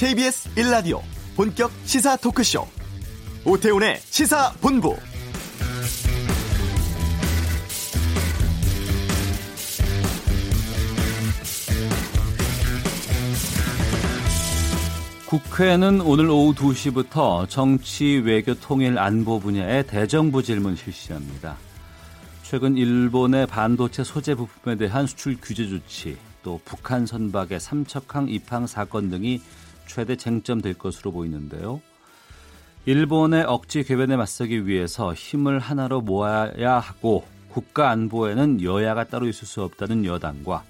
KBS 0.00 0.48
1라디오 0.54 1.02
본격 1.36 1.70
시사 1.84 2.16
토크쇼 2.16 2.66
오태훈의 3.44 3.98
시사본부 3.98 4.96
국회는 15.26 16.00
오늘 16.00 16.30
오후 16.30 16.54
2시부터 16.54 17.46
정치, 17.50 18.22
외교, 18.24 18.54
통일, 18.54 18.98
안보 18.98 19.38
분야의 19.38 19.86
대정부 19.86 20.42
질문 20.42 20.76
실시합니다. 20.76 21.58
최근 22.42 22.78
일본의 22.78 23.46
반도체 23.48 24.02
소재 24.02 24.34
부품에 24.34 24.76
대한 24.76 25.06
수출 25.06 25.36
규제 25.42 25.68
조치, 25.68 26.16
또 26.42 26.58
북한 26.64 27.04
선박의 27.04 27.60
삼척항 27.60 28.30
입항 28.30 28.66
사건 28.66 29.10
등이 29.10 29.42
최대 29.90 30.14
쟁점 30.16 30.60
될 30.60 30.74
것으로 30.74 31.10
보이는데요. 31.10 31.80
일본의 32.86 33.42
억지 33.42 33.82
궤변에 33.82 34.16
맞서기 34.16 34.68
위해서 34.68 35.12
힘을 35.12 35.58
하나로 35.58 36.00
모아야 36.00 36.78
하고 36.78 37.24
국가 37.48 37.90
안보에는 37.90 38.62
여야가 38.62 39.04
따로 39.08 39.26
있을 39.26 39.48
수 39.48 39.62
없다는 39.64 40.04
여당과 40.04 40.62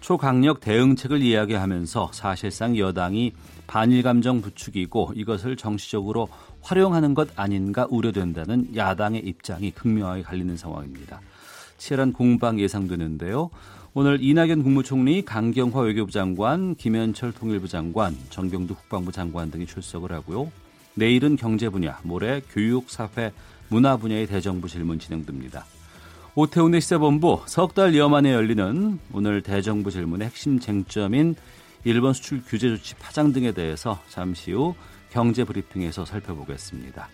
초강력 0.00 0.60
대응책을 0.60 1.22
이야기하면서 1.22 2.10
사실상 2.12 2.78
여당이 2.78 3.32
반일 3.66 4.04
감정 4.04 4.40
부추기고 4.40 5.12
이것을 5.16 5.56
정치적으로 5.56 6.28
활용하는 6.60 7.14
것 7.14 7.28
아닌가 7.36 7.88
우려된다는 7.90 8.76
야당의 8.76 9.22
입장이 9.22 9.72
극명하게 9.72 10.22
갈리는 10.22 10.56
상황입니다. 10.56 11.20
치열한 11.78 12.12
공방 12.12 12.60
예상되는데요. 12.60 13.50
오늘 13.94 14.22
이낙연 14.22 14.62
국무총리, 14.62 15.20
강경화 15.22 15.80
외교부 15.80 16.10
장관, 16.10 16.74
김현철 16.76 17.32
통일부 17.32 17.68
장관, 17.68 18.16
정병두 18.30 18.74
국방부 18.74 19.12
장관 19.12 19.50
등이 19.50 19.66
출석을 19.66 20.12
하고요. 20.12 20.50
내일은 20.94 21.36
경제 21.36 21.68
분야, 21.68 22.00
모레 22.02 22.40
교육, 22.50 22.88
사회, 22.88 23.32
문화 23.68 23.98
분야의 23.98 24.28
대정부 24.28 24.66
질문 24.66 24.98
진행됩니다. 24.98 25.66
오태훈의 26.34 26.80
시사본부 26.80 27.42
석 27.44 27.74
달여 27.74 28.08
만에 28.08 28.32
열리는 28.32 28.98
오늘 29.12 29.42
대정부 29.42 29.90
질문의 29.90 30.28
핵심 30.28 30.58
쟁점인 30.58 31.34
일본 31.84 32.14
수출 32.14 32.42
규제 32.46 32.70
조치 32.70 32.94
파장 32.94 33.34
등에 33.34 33.52
대해서 33.52 34.00
잠시 34.08 34.52
후 34.52 34.74
경제 35.10 35.44
브리핑에서 35.44 36.06
살펴보겠습니다. 36.06 37.10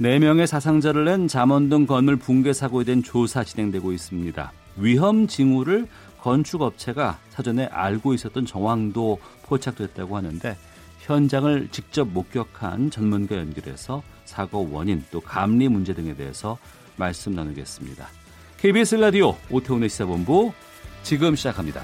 4명의 0.00 0.46
사상자를 0.46 1.04
낸 1.04 1.28
잠원동 1.28 1.84
건물 1.84 2.16
붕괴 2.16 2.54
사고에 2.54 2.84
대한 2.84 3.02
조사 3.02 3.44
진행되고 3.44 3.92
있습니다. 3.92 4.52
위험 4.76 5.26
징후를 5.26 5.86
건축업체가 6.24 7.18
사전에 7.28 7.66
알고 7.66 8.14
있었던 8.14 8.46
정황도 8.46 9.18
포착됐다고 9.42 10.16
하는데 10.16 10.56
현장을 11.00 11.68
직접 11.70 12.08
목격한 12.08 12.90
전문가 12.90 13.36
연결해서 13.36 14.02
사고 14.24 14.66
원인 14.72 15.04
또 15.10 15.20
감리 15.20 15.68
문제 15.68 15.92
등에 15.92 16.14
대해서 16.14 16.56
말씀 16.96 17.34
나누겠습니다. 17.34 18.08
KBS 18.56 18.94
라디오 18.94 19.36
오태훈의 19.50 19.90
시사본부 19.90 20.54
지금 21.02 21.36
시작합니다. 21.36 21.82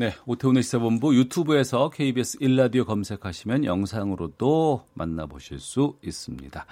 네, 0.00 0.14
오태훈의 0.24 0.62
시사본부 0.62 1.14
유튜브에서 1.14 1.90
KBS 1.90 2.38
1라디오 2.38 2.86
검색하시면 2.86 3.66
영상으로도 3.66 4.86
만나보실 4.94 5.60
수 5.60 5.98
있습니다. 6.02 6.64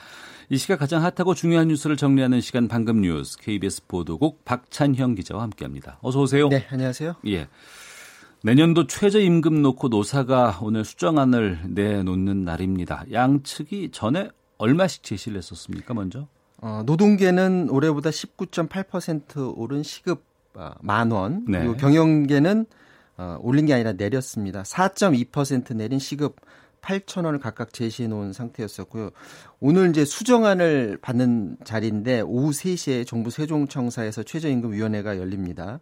이 0.48 0.56
시각 0.56 0.78
가장 0.78 1.04
핫하고 1.04 1.34
중요한 1.34 1.68
뉴스를 1.68 1.98
정리하는 1.98 2.40
시간 2.40 2.68
방금 2.68 3.02
뉴스 3.02 3.36
KBS 3.36 3.86
보도국 3.86 4.46
박찬형 4.46 5.14
기자와 5.14 5.42
함께합니다. 5.42 5.98
어서 6.00 6.22
오세요. 6.22 6.48
네, 6.48 6.66
안녕하세요. 6.70 7.16
예. 7.26 7.48
내년도 8.42 8.86
최저임금 8.86 9.60
놓고 9.60 9.88
노사가 9.88 10.60
오늘 10.62 10.86
수정안을 10.86 11.64
내놓는 11.66 12.46
날입니다. 12.46 13.04
양측이 13.12 13.90
전에 13.92 14.30
얼마씩 14.56 15.02
제시를 15.02 15.36
했었습니까, 15.36 15.92
먼저? 15.92 16.26
어, 16.62 16.82
노동계는 16.86 17.68
올해보다 17.68 18.08
19.8% 18.08 19.52
오른 19.54 19.82
시급 19.82 20.24
어, 20.54 20.70
만 20.80 21.10
원, 21.10 21.44
네. 21.46 21.58
그리고 21.58 21.76
경영계는 21.76 22.64
어, 23.18 23.36
올린 23.42 23.66
게 23.66 23.74
아니라 23.74 23.92
내렸습니다. 23.92 24.62
4.2% 24.62 25.74
내린 25.74 25.98
시급 25.98 26.36
8천 26.80 27.24
원을 27.24 27.40
각각 27.40 27.72
제시해 27.72 28.08
놓은 28.08 28.32
상태였었고요. 28.32 29.10
오늘 29.60 29.90
이제 29.90 30.04
수정안을 30.04 30.98
받는 31.02 31.58
자리인데 31.64 32.20
오후 32.20 32.50
3시에 32.50 33.06
정부 33.06 33.30
세종청사에서 33.30 34.22
최저임금위원회가 34.22 35.18
열립니다. 35.18 35.80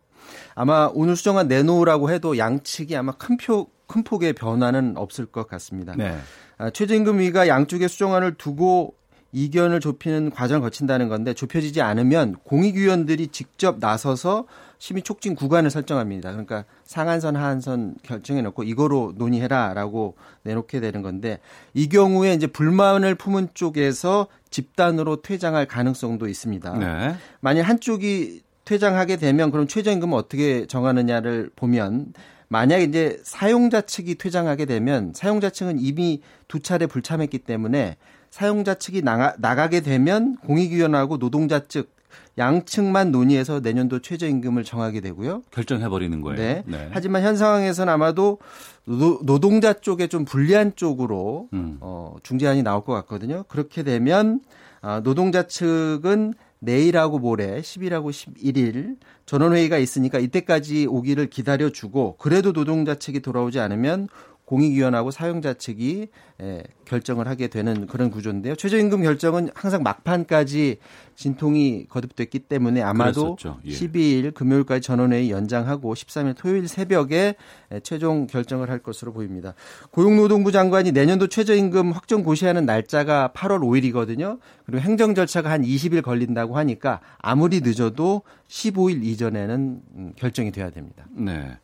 아마 0.54 0.90
오늘 0.92 1.14
수정안 1.14 1.48
내놓으라고 1.48 2.10
해도 2.10 2.38
양측이 2.38 2.96
아마 2.96 3.12
큰 3.12 3.36
표, 3.36 3.68
큰 3.86 4.02
폭의 4.02 4.32
변화는 4.32 4.96
없을 4.96 5.26
것 5.26 5.46
같습니다. 5.46 5.94
네. 5.96 6.16
아, 6.58 6.70
최저임금위가 6.70 7.48
양쪽의 7.48 7.88
수정안을 7.88 8.34
두고 8.34 8.94
이견을 9.32 9.80
좁히는 9.80 10.30
과정을 10.30 10.62
거친다는 10.62 11.08
건데 11.08 11.34
좁혀지지 11.34 11.82
않으면 11.82 12.36
공익위원들이 12.44 13.28
직접 13.28 13.78
나서서 13.78 14.46
심의 14.78 15.02
촉진 15.02 15.34
구간을 15.34 15.70
설정합니다. 15.70 16.30
그러니까 16.30 16.64
상한선 16.84 17.36
하한선 17.36 17.96
결정해 18.02 18.42
놓고 18.42 18.62
이거로 18.64 19.14
논의해라라고 19.16 20.16
내놓게 20.42 20.80
되는 20.80 21.02
건데 21.02 21.38
이 21.74 21.88
경우에 21.88 22.34
이제 22.34 22.46
불만을 22.46 23.14
품은 23.14 23.50
쪽에서 23.54 24.28
집단으로 24.50 25.22
퇴장할 25.22 25.66
가능성도 25.66 26.28
있습니다. 26.28 26.78
네. 26.78 27.16
만약 27.40 27.62
한쪽이 27.62 28.42
퇴장하게 28.64 29.16
되면 29.16 29.50
그럼 29.50 29.66
최저임금은 29.66 30.16
어떻게 30.16 30.66
정하느냐를 30.66 31.50
보면 31.56 32.12
만약 32.48 32.78
이제 32.78 33.18
사용자 33.22 33.82
측이 33.82 34.16
퇴장하게 34.16 34.66
되면 34.66 35.12
사용자 35.14 35.50
측은 35.50 35.78
이미 35.80 36.20
두 36.48 36.60
차례 36.60 36.86
불참했기 36.86 37.38
때문에 37.38 37.96
사용자 38.30 38.74
측이 38.74 39.02
나가, 39.02 39.34
나가게 39.38 39.80
되면 39.80 40.36
공익위원회하고 40.36 41.18
노동자 41.18 41.66
측 41.66 41.95
양측만 42.38 43.12
논의해서 43.12 43.60
내년도 43.60 44.00
최저임금을 44.00 44.64
정하게 44.64 45.00
되고요. 45.00 45.42
결정해 45.50 45.88
버리는 45.88 46.20
거예요. 46.20 46.36
네. 46.36 46.62
네. 46.66 46.88
하지만 46.92 47.22
현 47.22 47.36
상황에서는 47.36 47.92
아마도 47.92 48.38
노, 48.84 49.38
동자 49.38 49.72
쪽에 49.72 50.06
좀 50.06 50.24
불리한 50.24 50.72
쪽으로 50.76 51.48
음. 51.52 51.78
어, 51.80 52.16
중재안이 52.22 52.62
나올 52.62 52.84
것 52.84 52.92
같거든요. 52.92 53.44
그렇게 53.48 53.82
되면 53.82 54.40
아, 54.82 55.00
노동자 55.00 55.44
측은 55.44 56.34
내일하고 56.58 57.18
모레 57.18 57.60
10일하고 57.60 58.10
11일 58.10 58.96
전원회의가 59.26 59.78
있으니까 59.78 60.18
이때까지 60.18 60.86
오기를 60.86 61.26
기다려주고 61.28 62.16
그래도 62.18 62.52
노동자 62.52 62.94
측이 62.94 63.20
돌아오지 63.20 63.60
않으면 63.60 64.08
공익위원하고 64.46 65.10
사용자 65.10 65.54
측이 65.54 66.08
예, 66.40 66.62
결정을 66.84 67.26
하게 67.26 67.48
되는 67.48 67.86
그런 67.86 68.10
구조인데요. 68.10 68.54
최저임금 68.54 69.02
결정은 69.02 69.50
항상 69.54 69.82
막판까지 69.82 70.78
진통이 71.16 71.86
거듭됐기 71.88 72.40
때문에 72.40 72.82
아마도 72.82 73.36
예. 73.64 73.70
12일 73.70 74.34
금요일까지 74.34 74.82
전원회의 74.82 75.30
연장하고 75.30 75.94
13일 75.94 76.36
토요일 76.36 76.68
새벽에 76.68 77.34
예, 77.72 77.80
최종 77.80 78.26
결정을 78.28 78.70
할 78.70 78.78
것으로 78.78 79.12
보입니다. 79.12 79.54
고용노동부 79.90 80.52
장관이 80.52 80.92
내년도 80.92 81.26
최저임금 81.26 81.90
확정 81.92 82.22
고시하는 82.22 82.66
날짜가 82.66 83.32
8월 83.34 83.60
5일이거든요. 83.60 84.38
그리고 84.64 84.80
행정 84.80 85.14
절차가 85.14 85.50
한 85.50 85.62
20일 85.62 86.02
걸린다고 86.02 86.56
하니까 86.56 87.00
아무리 87.18 87.60
늦어도 87.62 88.22
15일 88.48 89.02
이전에는 89.04 89.80
음, 89.96 90.12
결정이 90.14 90.52
돼야 90.52 90.70
됩니다. 90.70 91.04
네. 91.10 91.58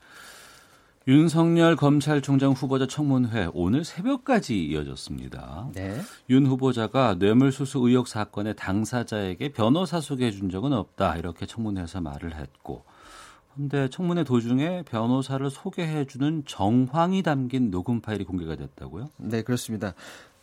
윤석열 1.09 1.75
검찰총장 1.75 2.53
후보자 2.53 2.87
청문회 2.87 3.49
오늘 3.55 3.85
새벽까지 3.85 4.65
이어졌습니다. 4.67 5.71
네. 5.75 6.01
윤 6.31 6.47
후보자가 6.47 7.17
뇌물수수 7.19 7.81
의혹 7.81 8.06
사건의 8.06 8.55
당사자에게 8.55 9.53
변호사 9.53 10.00
소개해 10.00 10.31
준 10.31 10.49
적은 10.49 10.73
없다 10.73 11.17
이렇게 11.17 11.44
청문회에서 11.44 12.00
말을 12.00 12.37
했고 12.37 12.85
그런데 13.55 13.88
청문회 13.91 14.23
도중에 14.23 14.85
변호사를 14.85 15.50
소개해 15.50 16.06
주는 16.06 16.44
정황이 16.47 17.23
담긴 17.23 17.71
녹음 17.73 18.00
파일이 18.00 18.25
공개가 18.25 18.55
됐다고요? 18.55 19.11
네, 19.17 19.43
그렇습니다. 19.43 19.94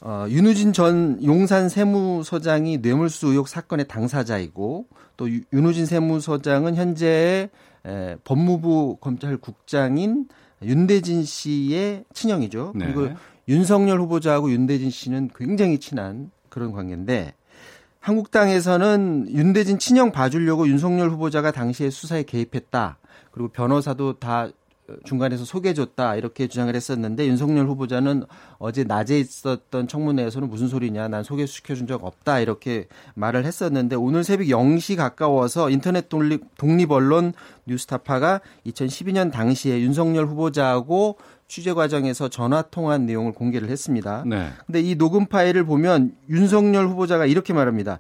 어, 0.01 0.25
윤우진 0.30 0.74
전 0.74 1.24
용산 1.24 1.69
세무서장이 1.69 2.80
뇌물수수 2.80 3.28
의혹 3.28 3.48
사건의 3.48 3.88
당사자이고 3.88 4.88
또 5.16 5.30
윤우진 5.54 5.86
세무서장은 5.86 6.75
현재 6.75 7.50
에, 7.86 8.16
법무부 8.25 8.98
검찰국장인 9.00 10.28
윤대진 10.61 11.23
씨의 11.23 12.06
친형이죠. 12.13 12.73
네. 12.75 12.85
그리고 12.85 13.13
윤석열 13.47 14.00
후보자하고 14.01 14.51
윤대진 14.51 14.89
씨는 14.89 15.29
굉장히 15.35 15.79
친한 15.79 16.31
그런 16.50 16.71
관계인데 16.71 17.33
한국당에서는 18.00 19.27
윤대진 19.29 19.79
친형 19.79 20.11
봐주려고 20.11 20.67
윤석열 20.67 21.09
후보자가 21.09 21.51
당시에 21.51 21.89
수사에 21.89 22.23
개입했다. 22.23 22.97
그리고 23.31 23.50
변호사도 23.50 24.19
다 24.19 24.50
중간에서 25.06 25.45
소개해줬다 25.45 26.15
이렇게 26.15 26.47
주장을 26.47 26.74
했었는데 26.75 27.27
윤석열 27.27 27.68
후보자는 27.68 28.24
어제 28.57 28.83
낮에 28.83 29.19
있었던 29.19 29.88
청문회에서는 29.88 30.50
무슨 30.50 30.68
소리냐 30.68 31.07
난 31.07 31.24
소개시켜준 31.24 31.88
적 31.88 32.03
없다 32.03 32.39
이렇게 32.39 32.88
말을 33.15 33.45
했었는데 33.45 33.95
오늘 33.95 34.24
새벽 34.24 34.45
0시 34.45 34.95
가까워서 34.95 35.69
인터넷 35.69 36.09
독립, 36.09 36.44
독립 36.57 36.91
언론 36.91 37.33
뉴스타파가 37.65 38.41
2012년 38.65 39.31
당시에 39.31 39.81
윤석열 39.81 40.25
후보자하고 40.25 41.18
취재 41.47 41.74
과정에서 41.74 42.30
전화 42.30 42.62
통화한 42.62 43.06
내용을 43.07 43.33
공개를 43.33 43.69
했습니다. 43.69 44.24
네. 44.27 44.50
근데 44.68 44.81
이 44.81 44.95
녹음 44.95 45.25
파일을 45.25 45.65
보면 45.65 46.13
윤석열 46.30 46.88
후보자가 46.88 47.25
이렇게 47.25 47.53
말합니다. 47.53 47.97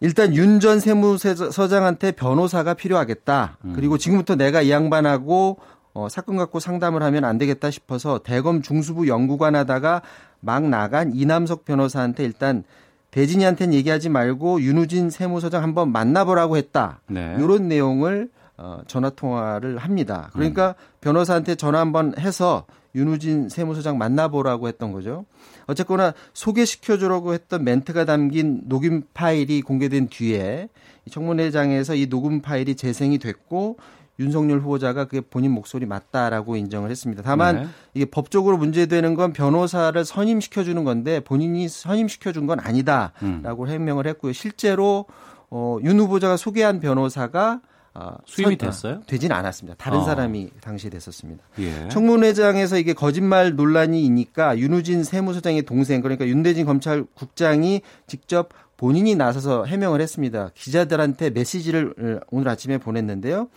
일단 0.00 0.34
윤 0.34 0.60
전 0.60 0.78
세무서장한테 0.78 2.12
변호사가 2.12 2.74
필요하겠다. 2.74 3.58
음. 3.64 3.72
그리고 3.74 3.96
지금부터 3.96 4.34
내가 4.34 4.60
이 4.60 4.70
양반하고 4.70 5.58
어, 5.96 6.10
사건 6.10 6.36
갖고 6.36 6.60
상담을 6.60 7.02
하면 7.04 7.24
안 7.24 7.38
되겠다 7.38 7.70
싶어서 7.70 8.18
대검 8.18 8.60
중수부 8.60 9.08
연구관 9.08 9.56
하다가 9.56 10.02
막 10.40 10.62
나간 10.68 11.14
이남석 11.14 11.64
변호사한테 11.64 12.22
일단 12.22 12.64
대진이한테는 13.12 13.72
얘기하지 13.72 14.10
말고 14.10 14.60
윤우진 14.60 15.08
세무서장 15.08 15.62
한번 15.62 15.90
만나보라고 15.92 16.58
했다. 16.58 17.00
네. 17.06 17.36
이런 17.38 17.68
내용을 17.68 18.28
어, 18.58 18.80
전화 18.86 19.08
통화를 19.08 19.78
합니다. 19.78 20.28
그러니까 20.34 20.68
음. 20.78 21.00
변호사한테 21.00 21.54
전화 21.54 21.80
한번 21.80 22.12
해서 22.18 22.66
윤우진 22.94 23.48
세무서장 23.48 23.96
만나보라고 23.96 24.68
했던 24.68 24.92
거죠. 24.92 25.24
어쨌거나 25.66 26.12
소개시켜주라고 26.34 27.32
했던 27.32 27.64
멘트가 27.64 28.04
담긴 28.04 28.60
녹음 28.66 29.02
파일이 29.14 29.62
공개된 29.62 30.08
뒤에 30.08 30.68
청문회장에서 31.10 31.94
이 31.94 32.06
녹음 32.06 32.42
파일이 32.42 32.74
재생이 32.74 33.18
됐고 33.18 33.78
윤석열 34.18 34.60
후보자가 34.60 35.04
그게 35.04 35.20
본인 35.20 35.50
목소리 35.52 35.84
맞다라고 35.86 36.56
인정을 36.56 36.90
했습니다. 36.90 37.22
다만 37.22 37.56
네. 37.56 37.66
이게 37.94 38.04
법적으로 38.06 38.56
문제되는 38.56 39.14
건 39.14 39.32
변호사를 39.32 40.02
선임시켜 40.04 40.64
주는 40.64 40.84
건데 40.84 41.20
본인이 41.20 41.68
선임시켜 41.68 42.32
준 42.32 42.46
건 42.46 42.60
아니다라고 42.60 43.64
음. 43.64 43.68
해명을 43.68 44.06
했고요. 44.06 44.32
실제로 44.32 45.06
어, 45.50 45.78
윤 45.82 45.98
후보자가 46.00 46.36
소개한 46.36 46.80
변호사가 46.80 47.60
아, 47.98 48.18
수임이 48.26 48.56
됐어요? 48.58 49.00
되진 49.06 49.32
않았습니다. 49.32 49.76
다른 49.78 49.98
어. 50.00 50.04
사람이 50.04 50.50
당시에 50.60 50.90
됐었습니다. 50.90 51.42
예. 51.60 51.88
청문회장에서 51.88 52.76
이게 52.78 52.92
거짓말 52.92 53.56
논란이니까 53.56 54.58
윤우진 54.58 55.02
세무서장의 55.02 55.62
동생 55.62 56.02
그러니까 56.02 56.26
윤대진 56.26 56.66
검찰국장이 56.66 57.80
직접 58.06 58.50
본인이 58.76 59.14
나서서 59.14 59.64
해명을 59.64 60.02
했습니다. 60.02 60.50
기자들한테 60.54 61.30
메시지를 61.30 61.94
어, 61.98 62.20
오늘 62.30 62.48
아침에 62.48 62.76
보냈는데요. 62.78 63.48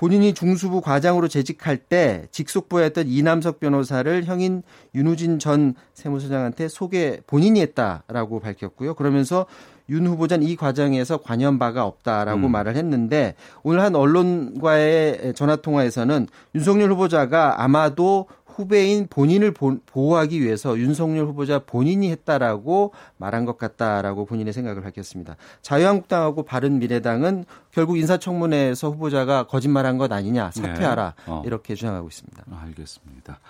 본인이 0.00 0.32
중수부 0.32 0.80
과장으로 0.80 1.28
재직할 1.28 1.76
때 1.76 2.26
직속부였던 2.30 3.06
이남석 3.08 3.60
변호사를 3.60 4.24
형인 4.24 4.62
윤우진 4.94 5.38
전 5.38 5.74
세무서장한테 5.92 6.68
소개 6.68 7.20
본인이 7.26 7.60
했다라고 7.60 8.40
밝혔고요. 8.40 8.94
그러면서 8.94 9.44
윤 9.90 10.06
후보자는 10.06 10.46
이 10.46 10.56
과정에서 10.56 11.18
관여한 11.18 11.58
바가 11.58 11.84
없다라고 11.84 12.46
음. 12.46 12.50
말을 12.50 12.76
했는데 12.76 13.34
오늘 13.62 13.82
한 13.82 13.94
언론과의 13.94 15.34
전화 15.34 15.56
통화에서는 15.56 16.28
윤석열 16.54 16.92
후보자가 16.92 17.62
아마도 17.62 18.26
후배인 18.54 19.06
본인을 19.08 19.52
보호하기 19.52 20.40
위해서 20.40 20.78
윤석열 20.78 21.26
후보자 21.26 21.60
본인이 21.60 22.10
했다라고 22.10 22.92
말한 23.16 23.44
것 23.44 23.58
같다라고 23.58 24.26
본인의 24.26 24.52
생각을 24.52 24.82
밝혔습니다. 24.82 25.36
자유한국당하고 25.62 26.42
바른미래당은 26.42 27.44
결국 27.70 27.98
인사청문회에서 27.98 28.90
후보자가 28.90 29.44
거짓말한 29.44 29.98
것 29.98 30.12
아니냐 30.12 30.50
사퇴하라 30.52 31.14
네. 31.16 31.32
어. 31.32 31.42
이렇게 31.46 31.74
주장하고 31.74 32.08
있습니다. 32.08 32.44
알겠습니다. 32.50 33.40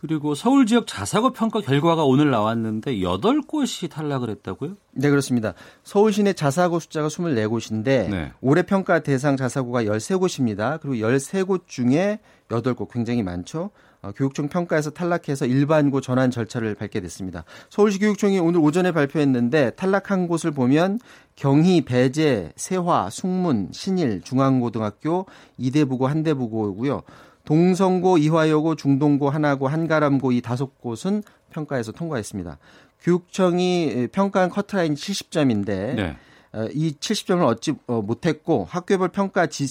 그리고 0.00 0.34
서울 0.34 0.64
지역 0.64 0.86
자사고 0.86 1.34
평가 1.34 1.60
결과가 1.60 2.04
오늘 2.04 2.30
나왔는데 2.30 2.96
8곳이 2.96 3.90
탈락을 3.90 4.30
했다고요? 4.30 4.76
네, 4.92 5.10
그렇습니다. 5.10 5.52
서울 5.84 6.14
시내 6.14 6.32
자사고 6.32 6.80
숫자가 6.80 7.08
24곳인데 7.08 8.08
네. 8.08 8.32
올해 8.40 8.62
평가 8.62 9.00
대상 9.00 9.36
자사고가 9.36 9.84
13곳입니다. 9.84 10.80
그리고 10.80 11.06
13곳 11.06 11.66
중에 11.66 12.20
8곳 12.48 12.90
굉장히 12.90 13.22
많죠. 13.22 13.70
어, 14.02 14.12
교육청 14.12 14.48
평가에서 14.48 14.90
탈락해서 14.90 15.46
일반고 15.46 16.00
전환 16.00 16.30
절차를 16.30 16.74
밟게 16.74 17.00
됐습니다. 17.00 17.44
서울시 17.68 17.98
교육청이 17.98 18.38
오늘 18.38 18.60
오전에 18.60 18.92
발표했는데 18.92 19.70
탈락한 19.70 20.26
곳을 20.26 20.50
보면 20.50 21.00
경희, 21.36 21.82
배재, 21.82 22.52
세화, 22.56 23.10
숭문, 23.10 23.68
신일, 23.72 24.22
중앙고등학교, 24.22 25.26
이대부고, 25.58 26.06
한대부고고요. 26.06 27.02
동성고, 27.44 28.18
이화여고, 28.18 28.76
중동고, 28.76 29.30
하나고, 29.30 29.68
한가람고 29.68 30.32
이 30.32 30.40
다섯 30.40 30.78
곳은 30.80 31.22
평가에서 31.50 31.92
통과했습니다. 31.92 32.58
교육청이 33.02 34.08
평가한 34.12 34.50
커트라인 34.50 34.94
70점인데 34.94 35.66
네. 35.66 36.16
어, 36.52 36.66
이 36.72 36.96
70점을 36.98 37.46
얻지 37.46 37.74
어, 37.86 38.02
못했고 38.02 38.66
학교별 38.68 39.10
평가 39.10 39.46
지, 39.46 39.66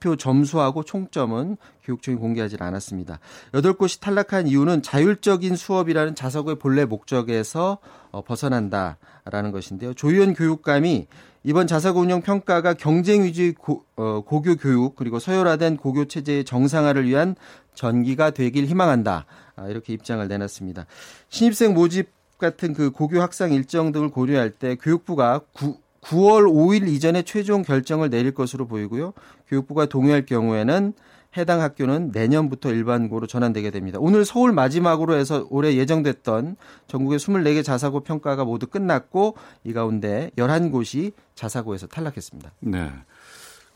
표 0.00 0.16
점수하고 0.16 0.82
총점은 0.82 1.56
교육청이 1.84 2.16
공개하지 2.16 2.56
않았습니다. 2.58 3.18
8곳이 3.52 4.00
탈락한 4.00 4.46
이유는 4.46 4.82
자율적인 4.82 5.56
수업이라는 5.56 6.14
자석의 6.14 6.58
본래 6.58 6.84
목적에서 6.84 7.78
어, 8.10 8.22
벗어난다라는 8.22 9.52
것인데요. 9.52 9.92
조희연 9.92 10.34
교육감이 10.34 11.06
이번 11.44 11.66
자사고 11.66 12.00
운영 12.00 12.22
평가가 12.22 12.74
경쟁 12.74 13.24
위주의 13.24 13.52
고, 13.52 13.84
어, 13.96 14.22
고교 14.24 14.56
교육 14.56 14.96
그리고 14.96 15.18
서열화된 15.18 15.76
고교 15.76 16.06
체제의 16.06 16.44
정상화를 16.44 17.06
위한 17.06 17.34
전기가 17.74 18.30
되길 18.30 18.66
희망한다. 18.66 19.26
아, 19.56 19.68
이렇게 19.68 19.92
입장을 19.92 20.26
내놨습니다. 20.26 20.86
신입생 21.28 21.74
모집 21.74 22.10
같은 22.38 22.74
그 22.74 22.90
고교 22.90 23.20
학상 23.20 23.52
일정 23.52 23.92
등을 23.92 24.10
고려할 24.10 24.50
때 24.50 24.76
교육부가 24.76 25.40
구, 25.52 25.76
9월 26.02 26.44
5일 26.44 26.88
이전에 26.88 27.22
최종 27.22 27.62
결정을 27.62 28.10
내릴 28.10 28.34
것으로 28.34 28.66
보이고요. 28.66 29.12
교육부가 29.48 29.86
동의할 29.86 30.26
경우에는 30.26 30.92
해당 31.36 31.62
학교는 31.62 32.10
내년부터 32.12 32.70
일반고로 32.70 33.26
전환되게 33.26 33.70
됩니다. 33.70 33.98
오늘 34.00 34.24
서울 34.24 34.52
마지막으로 34.52 35.14
해서 35.14 35.46
올해 35.48 35.74
예정됐던 35.76 36.56
전국의 36.88 37.18
24개 37.18 37.64
자사고 37.64 38.00
평가가 38.00 38.44
모두 38.44 38.66
끝났고 38.66 39.36
이 39.64 39.72
가운데 39.72 40.30
11곳이 40.36 41.12
자사고에서 41.34 41.86
탈락했습니다. 41.86 42.52
네. 42.60 42.92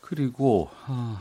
그리고 0.01 0.69
아, 0.85 1.19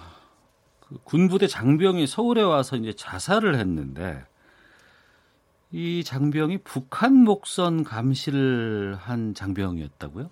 그 0.81 0.99
군부대 1.05 1.47
장병이 1.47 2.07
서울에 2.07 2.43
와서 2.43 2.77
이제 2.77 2.93
자살을 2.95 3.59
했는데 3.59 4.23
이 5.73 6.05
장병이 6.05 6.59
북한 6.59 7.15
목선 7.15 7.83
감시를 7.83 8.97
한 9.01 9.35
장병이었다고요? 9.35 10.29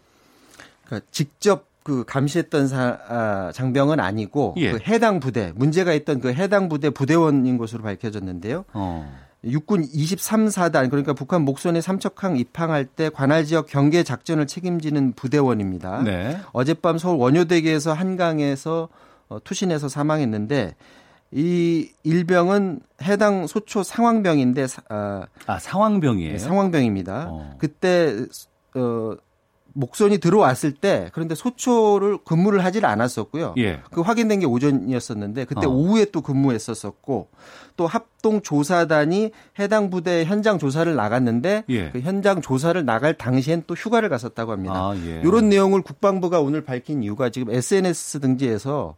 그러니까 0.87 1.07
직접 1.11 1.67
그 1.85 2.05
감시했던 2.07 2.67
사, 2.67 2.99
아, 3.09 3.53
장병은 3.53 4.01
아니고 4.01 4.55
예. 4.57 4.73
그 4.73 4.79
해당 4.87 5.21
부대 5.21 5.53
문제가 5.55 5.93
있던 5.93 6.21
그 6.21 6.33
해당 6.33 6.69
부대 6.69 6.89
부대원인 6.91 7.59
것으로 7.59 7.83
밝혀졌는데요. 7.83 8.65
어. 8.73 9.25
육군 9.45 9.83
23사단 9.83 10.89
그러니까 10.89 11.13
북한 11.13 11.43
목선의 11.43 11.83
삼척항 11.83 12.39
입항할 12.39 12.87
때 12.87 13.11
관할 13.11 13.45
지역 13.45 13.67
경계 13.67 14.03
작전을 14.03 14.47
책임지는 14.47 15.13
부대원입니다. 15.13 16.03
네. 16.03 16.39
어젯밤 16.53 16.97
서울 16.97 17.19
원효대교에서 17.19 17.93
한강에서 17.93 18.89
어, 19.29 19.39
투신해서 19.45 19.89
사망했는데 19.89 20.75
이 21.33 21.91
일병은 22.05 22.81
해당 23.03 23.47
소초 23.47 23.83
상황병인데 23.83 24.67
아, 24.89 25.27
아 25.47 25.59
상황병이에요. 25.59 26.33
네, 26.33 26.39
상황병입니다. 26.39 27.27
어. 27.29 27.55
그때 27.59 28.25
어 28.75 29.15
목선이 29.75 30.19
들어왔을 30.19 30.73
때 30.73 31.11
그런데 31.13 31.35
소초를 31.35 32.19
근무를 32.25 32.65
하질 32.65 32.87
않았었고요. 32.87 33.55
예. 33.59 33.81
그 33.91 34.01
확인된 34.01 34.41
게 34.41 34.47
오전이었었는데 34.47 35.45
그때 35.45 35.67
어. 35.67 35.71
오후에 35.71 36.07
또 36.07 36.23
근무했었었고 36.23 37.29
또 37.77 37.87
합동 37.87 38.41
조사단이 38.41 39.33
해당 39.59 39.91
부대 39.91 40.25
현장 40.25 40.59
조사를 40.59 40.95
나갔는데 40.95 41.65
예. 41.69 41.91
그 41.91 42.01
현장 42.01 42.41
조사를 42.41 42.83
나갈 42.85 43.19
당시엔 43.19 43.65
또 43.67 43.75
휴가를 43.75 44.09
갔었다고 44.09 44.53
합니다. 44.53 44.75
아, 44.75 44.97
예. 45.07 45.21
이런 45.25 45.49
내용을 45.49 45.83
국방부가 45.83 46.41
오늘 46.41 46.65
밝힌 46.65 47.03
이유가 47.03 47.31
지금 47.31 47.53
SNS 47.53 48.21
등지에서 48.21 48.97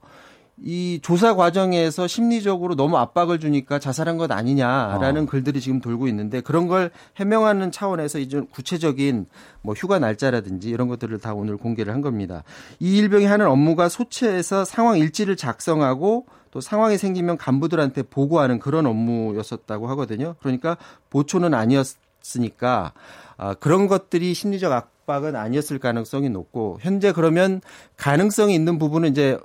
이 0.58 1.00
조사 1.02 1.34
과정에서 1.34 2.06
심리적으로 2.06 2.76
너무 2.76 2.96
압박을 2.96 3.38
주니까 3.38 3.78
자살한 3.78 4.16
것 4.16 4.30
아니냐라는 4.32 5.24
어. 5.24 5.26
글들이 5.26 5.60
지금 5.60 5.80
돌고 5.80 6.08
있는데 6.08 6.40
그런 6.40 6.66
걸 6.66 6.90
해명하는 7.16 7.70
차원에서 7.70 8.18
이제 8.18 8.40
구체적인 8.50 9.26
뭐 9.60 9.74
휴가 9.74 9.98
날짜라든지 9.98 10.70
이런 10.70 10.88
것들을 10.88 11.18
다 11.18 11.34
오늘 11.34 11.58
공개를 11.58 11.92
한 11.92 12.00
겁니다. 12.00 12.42
이 12.80 12.96
일병이 12.96 13.26
하는 13.26 13.46
업무가 13.46 13.90
소체에서 13.90 14.64
상황 14.64 14.96
일지를 14.96 15.36
작성하고 15.36 16.24
또 16.50 16.62
상황이 16.62 16.96
생기면 16.96 17.36
간부들한테 17.36 18.04
보고하는 18.04 18.58
그런 18.58 18.86
업무였었다고 18.86 19.88
하거든요. 19.88 20.36
그러니까 20.38 20.78
보초는 21.10 21.52
아니었으니까 21.52 22.94
아, 23.36 23.52
그런 23.54 23.88
것들이 23.88 24.32
심리적 24.32 24.72
압박은 24.72 25.36
아니었을 25.36 25.78
가능성이 25.78 26.30
높고 26.30 26.78
현재 26.80 27.12
그러면 27.12 27.60
가능성이 27.98 28.54
있는 28.54 28.78
부분은 28.78 29.10
이제 29.10 29.38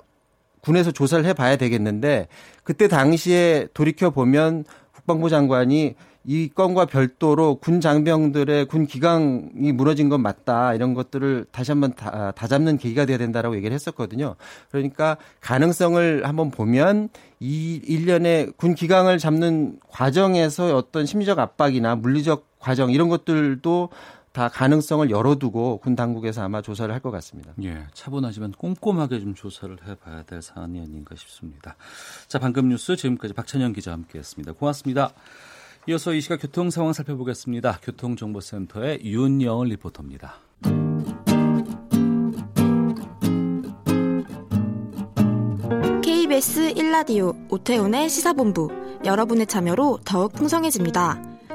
군에서 0.62 0.90
조사를 0.90 1.24
해봐야 1.26 1.56
되겠는데 1.56 2.28
그때 2.64 2.88
당시에 2.88 3.68
돌이켜 3.74 4.10
보면 4.10 4.64
국방부 4.92 5.28
장관이 5.28 5.94
이 6.24 6.48
건과 6.54 6.84
별도로 6.86 7.56
군 7.56 7.80
장병들의 7.80 8.66
군 8.66 8.86
기강이 8.86 9.72
무너진 9.72 10.08
건 10.08 10.22
맞다 10.22 10.72
이런 10.74 10.94
것들을 10.94 11.46
다시 11.50 11.72
한번 11.72 11.94
다, 11.94 12.30
다 12.30 12.46
잡는 12.46 12.78
계기가 12.78 13.06
돼야 13.06 13.18
된다라고 13.18 13.56
얘기를 13.56 13.74
했었거든요. 13.74 14.36
그러니까 14.70 15.16
가능성을 15.40 16.24
한번 16.24 16.52
보면 16.52 17.08
이 17.40 17.80
일련의 17.84 18.52
군 18.56 18.76
기강을 18.76 19.18
잡는 19.18 19.80
과정에서 19.88 20.76
어떤 20.76 21.06
심리적 21.06 21.40
압박이나 21.40 21.96
물리적 21.96 22.46
과정 22.60 22.92
이런 22.92 23.08
것들도 23.08 23.88
다 24.32 24.48
가능성을 24.48 25.10
열어두고 25.10 25.78
군 25.78 25.94
당국에서 25.94 26.42
아마 26.42 26.62
조사를 26.62 26.92
할 26.92 27.02
것 27.02 27.10
같습니다. 27.10 27.52
예, 27.64 27.86
차분하지만 27.94 28.52
꼼꼼하게 28.52 29.20
좀 29.20 29.34
조사를 29.34 29.76
해봐야 29.86 30.22
될 30.22 30.40
사안이 30.40 30.80
아닌가 30.80 31.16
싶습니다. 31.16 31.76
자, 32.28 32.38
방금 32.38 32.68
뉴스 32.68 32.94
지금까지 32.96 33.34
박찬영 33.34 33.72
기자와 33.72 33.96
함께했습니다. 33.96 34.52
고맙습니다. 34.52 35.10
이어서 35.88 36.14
이 36.14 36.20
시각 36.20 36.40
교통 36.40 36.70
상황 36.70 36.92
살펴보겠습니다. 36.92 37.80
교통정보센터의 37.82 39.00
윤여은 39.04 39.68
리포터입니다. 39.68 40.34
KBS 46.02 46.74
1라디오 46.74 47.34
오태훈의 47.50 48.08
시사본부 48.08 48.68
여러분의 49.04 49.46
참여로 49.46 49.98
더욱 50.04 50.32
풍성해집니다. 50.32 51.31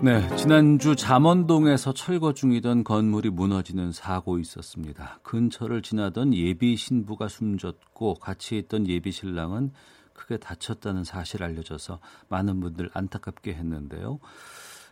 네, 0.00 0.36
지난주 0.36 0.94
잠원동에서 0.94 1.92
철거 1.92 2.32
중이던 2.32 2.84
건물이 2.84 3.30
무너지는 3.30 3.90
사고 3.90 4.38
있었습니다. 4.38 5.18
근처를 5.24 5.82
지나던 5.82 6.34
예비 6.34 6.76
신부가 6.76 7.26
숨졌고 7.26 8.14
같이 8.14 8.58
있던 8.58 8.86
예비 8.86 9.10
신랑은 9.10 9.72
크게 10.12 10.36
다쳤다는 10.36 11.02
사실 11.02 11.42
알려져서 11.42 11.98
많은 12.28 12.60
분들 12.60 12.90
안타깝게 12.94 13.54
했는데요. 13.54 14.20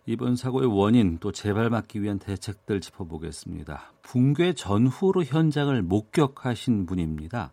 이번 0.07 0.35
사고의 0.35 0.67
원인 0.67 1.19
또 1.19 1.31
재발 1.31 1.71
막기 1.71 2.03
위한 2.03 2.19
대책들 2.19 2.81
짚어보겠습니다. 2.81 3.93
붕괴 4.03 4.55
전후로 4.55 5.23
현장을 5.23 5.81
목격하신 5.83 6.87
분입니다. 6.87 7.53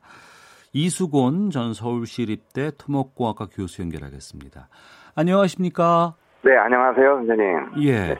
이수곤 0.73 1.51
전 1.51 1.75
서울시립대 1.75 2.71
토목공학과 2.79 3.45
교수 3.45 3.83
연결하겠습니다. 3.83 4.69
안녕하십니까? 5.13 6.15
네, 6.45 6.57
안녕하세요, 6.57 7.15
선생님. 7.25 7.71
예. 7.83 7.91
네. 7.91 8.15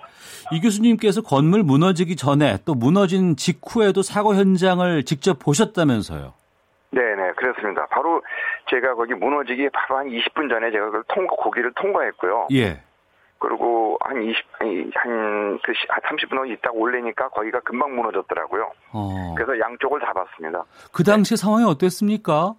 이 0.54 0.62
교수님께서 0.62 1.22
건물 1.22 1.62
무너지기 1.64 2.16
전에 2.16 2.58
또 2.66 2.74
무너진 2.74 3.36
직후에도 3.36 4.02
사고 4.02 4.34
현장을 4.34 5.04
직접 5.04 5.40
보셨다면서요? 5.40 6.34
네네, 6.92 7.16
네, 7.16 7.32
그렇습니다. 7.36 7.86
바로 7.88 8.22
제가 8.70 8.96
거기 8.96 9.14
무너지기 9.14 9.70
바로 9.74 9.98
한 10.00 10.08
20분 10.08 10.50
전에 10.50 10.72
제가 10.72 10.86
그걸 10.86 11.04
통과, 11.10 11.36
고기를 11.36 11.74
통과했고요. 11.76 12.48
예. 12.54 12.82
그리고 13.40 13.98
한 14.00 14.24
20, 14.24 14.46
한, 14.94 15.60
그, 15.62 15.74
한 15.90 16.02
30분 16.04 16.50
있다가 16.50 16.72
올리니까 16.74 17.28
거기가 17.28 17.60
금방 17.60 17.94
무너졌더라고요. 17.94 18.72
어. 18.94 19.36
그래서 19.36 19.60
양쪽을 19.60 20.00
다 20.00 20.14
봤습니다. 20.14 20.64
그 20.94 21.04
당시 21.04 21.36
네. 21.36 21.42
상황이 21.42 21.66
어땠습니까? 21.66 22.54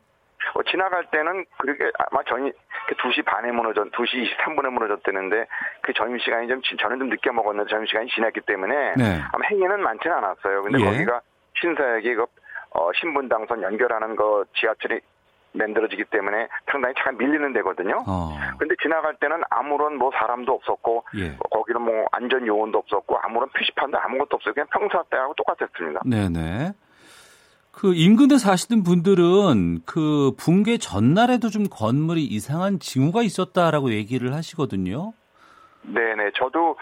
어, 0.54 0.62
지나갈 0.64 1.04
때는 1.10 1.44
그렇게 1.58 1.90
아마 2.10 2.22
전이 2.24 2.52
2시 2.98 3.24
반에 3.24 3.50
무너졌, 3.52 3.90
2시 3.90 4.36
23분에 4.36 4.70
무너졌다는데 4.70 5.46
그 5.82 5.92
점심 5.94 6.18
시간이 6.18 6.48
좀, 6.48 6.60
저는 6.78 6.98
좀 6.98 7.08
늦게 7.08 7.30
먹었는데 7.30 7.70
점심 7.70 7.86
시간이 7.86 8.08
지났기 8.10 8.40
때문에 8.42 8.94
네. 8.96 9.20
아마 9.32 9.46
행위는 9.50 9.82
많지는 9.82 10.16
않았어요. 10.16 10.62
근데 10.62 10.80
예. 10.80 10.84
거기가 10.84 11.20
신사역이 11.60 12.14
그, 12.14 12.26
어, 12.70 12.90
신분 12.94 13.28
당선 13.28 13.62
연결하는 13.62 14.16
거 14.16 14.44
지하철이 14.56 15.00
만들어지기 15.54 16.04
때문에 16.10 16.48
상당히 16.70 16.94
차가 16.98 17.12
밀리는 17.12 17.52
데거든요. 17.52 18.02
어. 18.06 18.36
근데 18.58 18.74
지나갈 18.82 19.14
때는 19.16 19.40
아무런 19.50 19.96
뭐 19.96 20.10
사람도 20.12 20.52
없었고 20.52 21.04
예. 21.18 21.36
거기는 21.50 21.80
뭐 21.80 22.06
안전 22.10 22.46
요원도 22.46 22.78
없었고 22.78 23.18
아무런 23.22 23.48
표시판도 23.50 23.98
아무것도 23.98 24.36
없어요. 24.36 24.52
그냥 24.52 24.66
평소 24.72 25.02
때하고 25.10 25.34
똑같았습니다. 25.34 26.00
네네. 26.04 26.72
그 27.76 27.94
인근에 27.94 28.38
사시는 28.38 28.82
분들은 28.82 29.80
그 29.84 30.32
붕괴 30.38 30.78
전날에도 30.78 31.50
좀 31.50 31.64
건물이 31.70 32.22
이상한 32.24 32.78
징후가 32.78 33.22
있었다라고 33.22 33.92
얘기를 33.92 34.32
하시거든요. 34.32 35.12
네네. 35.82 36.30
저도 36.36 36.76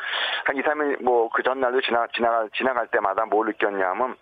한 0.45 0.57
2, 0.57 0.61
3일 0.61 1.03
뭐 1.03 1.29
그 1.33 1.43
전날도 1.43 1.81
지나, 1.81 2.07
지나갈, 2.15 2.49
지나갈 2.55 2.87
때마다 2.89 3.25
뭘 3.25 3.47
느꼈냐면, 3.49 4.15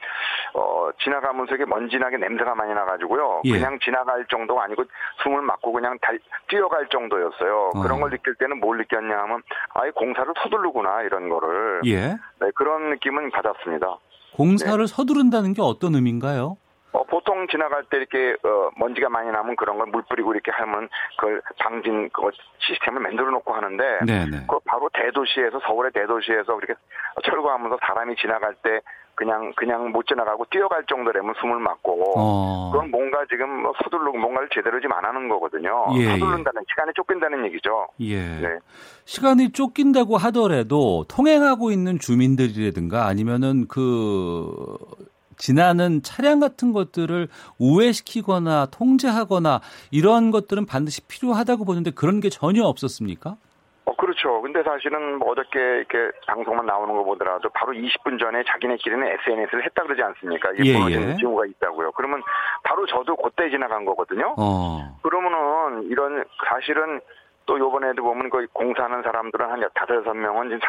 어, 0.54 0.88
지나가면서 1.02 1.54
이게 1.54 1.64
먼지나게 1.66 2.16
냄새가 2.16 2.54
많이 2.54 2.72
나가지고요. 2.72 3.42
예. 3.44 3.50
그냥 3.52 3.78
지나갈 3.82 4.24
정도가 4.26 4.64
아니고 4.64 4.84
숨을 5.22 5.42
막고 5.42 5.72
그냥 5.72 5.98
달, 6.00 6.18
뛰어갈 6.48 6.88
정도였어요. 6.88 7.70
어. 7.74 7.82
그런 7.82 8.00
걸 8.00 8.10
느낄 8.10 8.34
때는 8.36 8.60
뭘 8.60 8.78
느꼈냐면, 8.78 9.42
아예 9.74 9.90
공사를 9.90 10.32
서두르구나, 10.42 11.02
이런 11.02 11.28
거를. 11.28 11.82
예. 11.86 12.16
네, 12.40 12.50
그런 12.54 12.90
느낌은 12.90 13.30
받았습니다. 13.32 13.98
공사를 14.34 14.78
네. 14.78 14.86
서두른다는 14.86 15.52
게 15.54 15.62
어떤 15.62 15.94
의미인가요? 15.94 16.56
어, 16.92 17.04
보통 17.04 17.46
지나갈 17.48 17.84
때 17.84 17.98
이렇게 17.98 18.32
어, 18.42 18.70
먼지가 18.76 19.08
많이 19.08 19.30
나면 19.30 19.54
그런 19.56 19.78
걸 19.78 19.86
물 19.86 20.02
뿌리고 20.08 20.32
이렇게 20.32 20.50
하면 20.50 20.88
그걸 21.16 21.40
방진 21.58 22.10
그 22.12 22.30
시스템을 22.58 23.00
만들어 23.00 23.30
놓고 23.30 23.52
하는데 23.52 23.84
네네. 24.06 24.46
그 24.48 24.58
바로 24.64 24.88
대도시에서 24.92 25.60
서울의 25.60 25.92
대도시에서 25.92 26.58
이렇게 26.58 26.74
철거하면서 27.24 27.78
사람이 27.86 28.16
지나갈 28.16 28.54
때 28.62 28.80
그냥 29.20 29.52
그냥 29.54 29.92
못 29.92 30.06
지나가고 30.06 30.46
뛰어갈 30.50 30.82
정도라면 30.86 31.34
숨을 31.38 31.58
막고 31.58 32.14
어. 32.16 32.70
그건 32.72 32.90
뭔가 32.90 33.18
지금 33.28 33.50
뭐 33.64 33.74
서두르고 33.84 34.16
뭔가를 34.16 34.48
제대로 34.50 34.80
지금 34.80 34.94
안 34.94 35.04
하는 35.04 35.28
거거든요. 35.28 35.88
예, 35.96 36.00
예. 36.00 36.08
서두른다는 36.12 36.62
예. 36.62 36.64
시간이 36.70 36.92
쫓긴다는 36.96 37.44
얘기죠. 37.44 37.88
예. 38.00 38.16
네. 38.16 38.58
시간이 39.04 39.52
쫓긴다고 39.52 40.16
하더라도 40.16 41.04
통행하고 41.06 41.70
있는 41.70 41.98
주민들이라든가 41.98 43.04
아니면은 43.04 43.68
그 43.68 44.78
지나는 45.36 46.02
차량 46.02 46.40
같은 46.40 46.72
것들을 46.72 47.28
우회시키거나 47.58 48.68
통제하거나 48.70 49.60
이런 49.90 50.30
것들은 50.30 50.64
반드시 50.64 51.02
필요하다고 51.02 51.66
보는데 51.66 51.90
그런 51.90 52.20
게 52.20 52.30
전혀 52.30 52.64
없었습니까? 52.64 53.36
어, 54.20 54.30
그렇죠. 54.30 54.40
근데 54.42 54.62
사실은 54.62 55.18
뭐 55.18 55.32
어저께 55.32 55.58
이렇게 55.58 56.10
방송만 56.26 56.66
나오는 56.66 56.94
거 56.94 57.02
보더라도 57.04 57.48
바로 57.50 57.72
20분 57.72 58.20
전에 58.20 58.42
자기네끼리는 58.44 59.06
SNS를 59.06 59.64
했다 59.64 59.82
그러지 59.82 60.02
않습니까? 60.02 60.50
이게 60.52 60.70
예, 60.70 60.78
무너지는 60.78 61.10
예. 61.10 61.16
징후가 61.16 61.46
있다고요. 61.46 61.92
그러면 61.92 62.22
바로 62.62 62.86
저도 62.86 63.16
그때 63.16 63.50
지나간 63.50 63.84
거거든요. 63.84 64.34
어. 64.38 64.98
그러면은 65.02 65.84
이런 65.84 66.24
사실은 66.46 67.00
또 67.46 67.58
요번에도 67.58 68.02
보면 68.02 68.30
그 68.30 68.46
공사하는 68.52 69.02
사람들은 69.02 69.50
한 69.50 69.60
다섯 69.74 69.96
여섯 69.96 70.14
명은 70.14 70.50
지금 70.50 70.60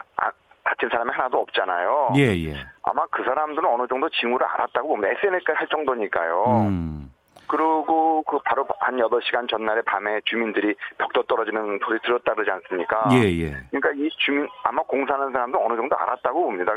다친 0.64 0.90
사람이 0.90 1.12
하나도 1.12 1.40
없잖아요. 1.40 2.14
예, 2.18 2.36
예. 2.46 2.56
아마 2.84 3.06
그 3.12 3.24
사람들은 3.24 3.68
어느 3.68 3.88
정도 3.88 4.10
징후를 4.10 4.46
알았다고 4.46 4.88
보면 4.88 5.12
SNS까지 5.18 5.58
할 5.58 5.68
정도니까요. 5.68 6.44
음. 6.48 7.12
그리고 7.52 8.24
그 8.24 8.40
바로 8.46 8.66
한 8.80 8.96
8시간 8.96 9.50
전날에 9.50 9.82
밤에 9.82 10.22
주민들이 10.24 10.74
벽도 10.98 11.24
떨어지는 11.24 11.80
소리 11.84 12.00
들었다 12.00 12.34
그러지 12.34 12.50
않습니까? 12.50 13.10
예, 13.12 13.24
예. 13.24 13.58
그러니까 13.70 13.92
이 13.98 14.10
주민, 14.20 14.48
아마 14.64 14.82
공사하는 14.84 15.34
사람도 15.34 15.60
어느 15.62 15.76
정도 15.76 15.98
알았다고 15.98 16.46
봅니다. 16.46 16.74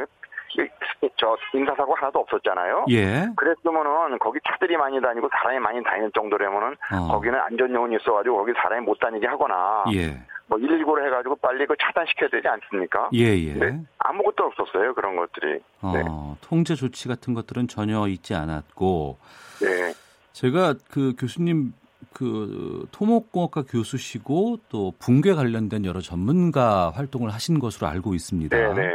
저 1.17 1.37
인사사고 1.53 1.95
하나도 1.95 2.19
없었잖아요. 2.21 2.87
예. 2.91 3.29
그랬으면은 3.37 4.19
거기 4.19 4.41
차들이 4.49 4.77
많이 4.77 5.01
다니고 5.01 5.29
사람이 5.31 5.61
많이 5.61 5.83
다니는 5.83 6.11
정도라면은 6.13 6.77
어. 6.93 7.09
거기는 7.09 7.39
안전요원이 7.39 7.97
있어가지고 7.97 8.39
거기 8.39 8.53
사람이 8.61 8.85
못 8.85 8.99
다니게 8.99 9.27
하거나 9.29 9.85
예. 9.95 10.19
뭐 10.47 10.59
119를 10.59 11.07
해가지고 11.07 11.37
빨리 11.37 11.67
그 11.67 11.75
차단시켜야 11.81 12.29
되지 12.31 12.49
않습니까? 12.49 13.11
예, 13.15 13.37
예. 13.37 13.55
네? 13.55 13.81
아무것도 13.99 14.45
없었어요 14.45 14.95
그런 14.95 15.15
것들이. 15.17 15.61
어, 15.83 15.93
네. 15.95 16.03
통제 16.49 16.75
조치 16.75 17.09
같은 17.09 17.35
것들은 17.35 17.69
전혀 17.69 18.07
있지 18.09 18.35
않았고. 18.35 19.19
네. 19.61 20.04
제가 20.35 20.75
그 20.91 21.15
교수님 21.19 21.73
그 22.13 22.87
토목공학과 22.93 23.63
교수시고 23.63 24.59
또 24.69 24.93
붕괴 24.99 25.33
관련된 25.33 25.85
여러 25.85 26.01
전문가 26.01 26.91
활동을 26.91 27.31
하신 27.33 27.59
것으로 27.61 27.87
알고 27.87 28.15
있습니다. 28.15 28.57
네, 28.57 28.75
네. 28.75 28.89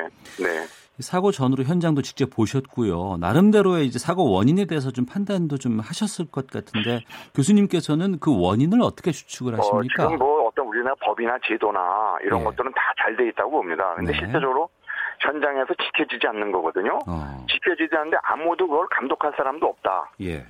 네. 0.43 0.65
사고 0.99 1.31
전으로 1.31 1.63
현장도 1.63 2.01
직접 2.01 2.29
보셨고요. 2.29 3.17
나름대로의 3.21 3.85
이제 3.85 3.97
사고 3.99 4.29
원인에 4.31 4.65
대해서 4.65 4.91
좀 4.91 5.05
판단도 5.05 5.57
좀 5.57 5.79
하셨을 5.79 6.25
것 6.29 6.47
같은데 6.47 7.05
교수님께서는 7.35 8.19
그 8.19 8.37
원인을 8.37 8.81
어떻게 8.81 9.11
추측을 9.11 9.53
어, 9.53 9.57
하십니까? 9.59 10.03
어, 10.03 10.07
지금 10.09 10.17
뭐 10.19 10.47
어떤 10.49 10.67
우리나라 10.67 10.93
법이나 11.01 11.37
제도나 11.47 12.17
이런 12.23 12.39
네. 12.39 12.45
것들은 12.45 12.71
다 12.73 12.81
잘 13.01 13.15
돼 13.15 13.29
있다고 13.29 13.49
봅니다. 13.51 13.95
근데 13.95 14.11
네. 14.11 14.17
실제적으로 14.19 14.67
현장에서 15.21 15.73
지켜지지 15.73 16.27
않는 16.27 16.51
거거든요. 16.51 16.99
어. 17.07 17.45
지켜지지 17.49 17.95
않는데 17.95 18.17
아무도 18.23 18.67
그걸 18.67 18.85
감독할 18.89 19.33
사람도 19.37 19.65
없다. 19.67 20.11
예. 20.21 20.45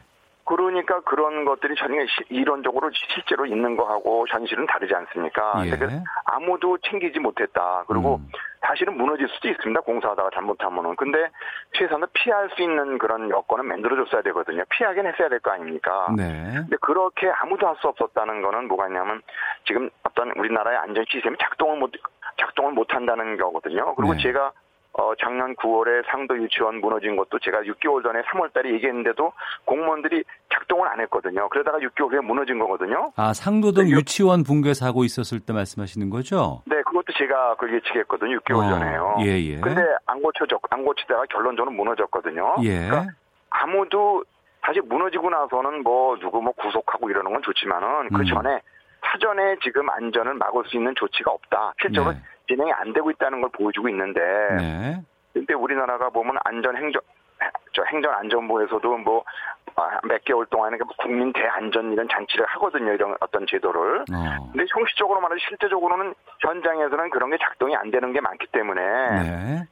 그러니까 0.50 1.00
그런 1.02 1.46
것들이 1.46 1.76
전혀 1.76 2.04
이론적으로 2.30 2.90
실제로 2.92 3.46
있는 3.46 3.78
거하고 3.78 4.26
현실은 4.28 4.66
다르지 4.66 4.96
않습니까? 4.96 5.62
예. 5.66 5.70
그래서 5.70 5.96
아무도 6.26 6.76
챙기지 6.80 7.20
못했다. 7.20 7.84
그리고 7.88 8.16
음. 8.16 8.28
사실은 8.62 8.98
무너질 8.98 9.28
수도 9.30 9.48
있습니다. 9.48 9.80
공사하다가 9.82 10.32
잘못하면은. 10.34 10.96
근데 10.96 11.30
최소한 11.74 12.04
피할 12.14 12.50
수 12.56 12.64
있는 12.64 12.98
그런 12.98 13.30
여건은 13.30 13.66
만들어줬어야 13.68 14.24
되거든요. 14.24 14.64
피하긴 14.70 15.06
했어야 15.06 15.30
될 15.30 15.40
거 15.40 15.52
아닙니까? 15.52 16.08
네. 16.18 16.24
근데 16.56 16.76
그렇게 16.82 17.30
아무도 17.30 17.68
할 17.68 17.76
수 17.80 17.88
없었다는 17.88 18.42
거는 18.42 18.68
뭐가 18.68 18.88
있냐면 18.88 19.22
지금 19.66 19.90
어떤 20.04 20.32
우리나라의 20.32 20.80
안전 20.80 21.06
시스템이 21.08 21.38
작동을 21.40 21.78
못 21.78 21.92
작동을 22.38 22.74
못 22.74 22.94
한다는 22.94 23.38
거거든요. 23.38 23.94
그리고 23.96 24.14
네. 24.16 24.22
제가 24.24 24.52
어, 25.00 25.14
작년 25.16 25.56
9월에 25.56 26.06
상도 26.12 26.38
유치원 26.38 26.82
무너진 26.82 27.16
것도 27.16 27.40
제가 27.40 27.62
6개월 27.62 28.04
전에 28.04 28.22
3월 28.24 28.52
달에 28.54 28.74
얘기했는데도 28.74 29.32
공무원들이 29.64 30.26
작동을 30.54 30.90
안 30.90 31.00
했거든요. 31.00 31.48
그러다가 31.48 31.78
6개월 31.78 32.12
후에 32.12 32.20
무너진 32.20 32.60
거거든요. 32.60 33.14
아, 33.16 33.34
상도동 33.34 33.86
네, 33.86 33.92
유치원 33.92 34.44
붕괴 34.44 34.74
사고 34.74 35.06
있었을 35.06 35.40
때 35.40 35.54
말씀하시는 35.54 36.10
거죠? 36.10 36.64
네, 36.66 36.82
그것도 36.84 37.14
제가 37.18 37.56
그 37.56 37.74
예측했거든요. 37.74 38.40
6개월 38.40 38.66
어, 38.66 38.70
전에요. 38.72 39.16
예, 39.22 39.40
예. 39.40 39.56
근데 39.62 39.82
안 40.06 40.22
고쳐졌, 40.22 40.60
안 40.70 40.84
고치다가 40.84 41.24
결론적으로 41.30 41.72
무너졌거든요. 41.72 42.58
예. 42.64 42.88
그러니까 42.90 43.14
아무도 43.52 44.26
사실 44.66 44.82
무너지고 44.82 45.30
나서는 45.30 45.82
뭐 45.84 46.18
누구 46.20 46.42
뭐 46.42 46.52
구속하고 46.52 47.10
이러는 47.10 47.32
건 47.32 47.42
좋지만은 47.42 48.10
그 48.10 48.20
음. 48.20 48.26
전에 48.26 48.60
사전에 49.02 49.56
지금 49.64 49.90
안전을 49.90 50.34
막을 50.34 50.66
수 50.68 50.76
있는 50.76 50.94
조치가 50.96 51.32
없다. 51.32 51.74
실제로 51.82 52.12
네. 52.12 52.22
진행이 52.50 52.72
안 52.74 52.92
되고 52.92 53.10
있다는 53.12 53.42
걸 53.42 53.50
보여주고 53.52 53.88
있는데 53.90 54.20
네. 54.58 55.02
근데 55.34 55.54
우리나라가 55.54 56.10
보면 56.10 56.36
안전 56.44 56.76
행정 56.76 57.02
저 57.74 57.84
행정안전부에서도 57.84 58.98
뭐 58.98 59.24
몇 60.04 60.24
개월 60.26 60.46
동안에 60.48 60.78
뭐 60.78 60.94
국민 60.98 61.32
대안전 61.34 61.94
이런 61.94 62.08
장치를 62.10 62.46
하거든요 62.48 62.94
이런 62.94 63.16
어떤 63.20 63.46
제도를. 63.48 64.02
어. 64.02 64.50
근데 64.52 64.66
형식적으로 64.70 65.22
말해서 65.22 65.40
실제적으로는 65.48 66.14
현장에서는 66.40 67.10
그런 67.10 67.30
게 67.30 67.38
작동이 67.38 67.76
안 67.76 67.92
되는 67.92 68.12
게 68.14 68.22
많기 68.22 68.48
때문에 68.48 68.82
네. 68.82 69.68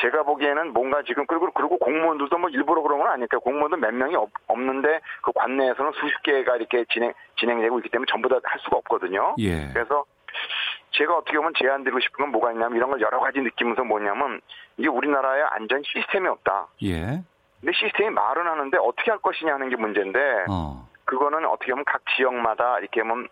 제가 0.00 0.22
보기에는 0.22 0.72
뭔가 0.72 1.02
지금 1.02 1.26
그리고 1.26 1.50
그리고 1.52 1.76
공무원들도 1.78 2.38
뭐 2.38 2.48
일부러 2.50 2.80
그런 2.80 3.00
건 3.00 3.08
아닐까 3.08 3.38
공무원도 3.38 3.76
몇 3.76 3.92
명이 3.92 4.14
없, 4.14 4.30
는데 4.48 5.00
그 5.22 5.32
관내에서는 5.34 5.92
수십 5.92 6.22
개가 6.22 6.56
이렇게 6.56 6.84
진행 6.92 7.12
진행되고 7.36 7.78
있기 7.80 7.90
때문에 7.90 8.06
전부 8.10 8.28
다 8.28 8.38
할 8.42 8.58
수가 8.60 8.76
없거든요. 8.78 9.34
예. 9.38 9.68
그래서 9.72 10.04
제가 10.92 11.16
어떻게 11.16 11.36
보면 11.36 11.52
제안드리고 11.58 12.00
싶은 12.00 12.24
건 12.24 12.32
뭐가 12.32 12.52
있냐면 12.52 12.76
이런 12.76 12.90
걸 12.90 13.00
여러 13.00 13.20
가지 13.20 13.40
느끼면서 13.40 13.84
뭐냐면 13.84 14.40
이게 14.76 14.88
우리나라에 14.88 15.42
안전 15.50 15.82
시스템이 15.84 16.28
없다. 16.28 16.68
예. 16.84 17.22
근데 17.60 17.72
시스템이 17.74 18.10
말은 18.10 18.46
하는데 18.46 18.78
어떻게 18.78 19.10
할 19.10 19.20
것이냐 19.20 19.54
하는 19.54 19.68
게 19.68 19.76
문제인데 19.76 20.46
어. 20.48 20.88
그거는 21.04 21.44
어떻게 21.46 21.72
보면 21.72 21.84
각 21.84 22.00
지역마다 22.16 22.78
이렇게 22.78 23.02
보면 23.02 23.28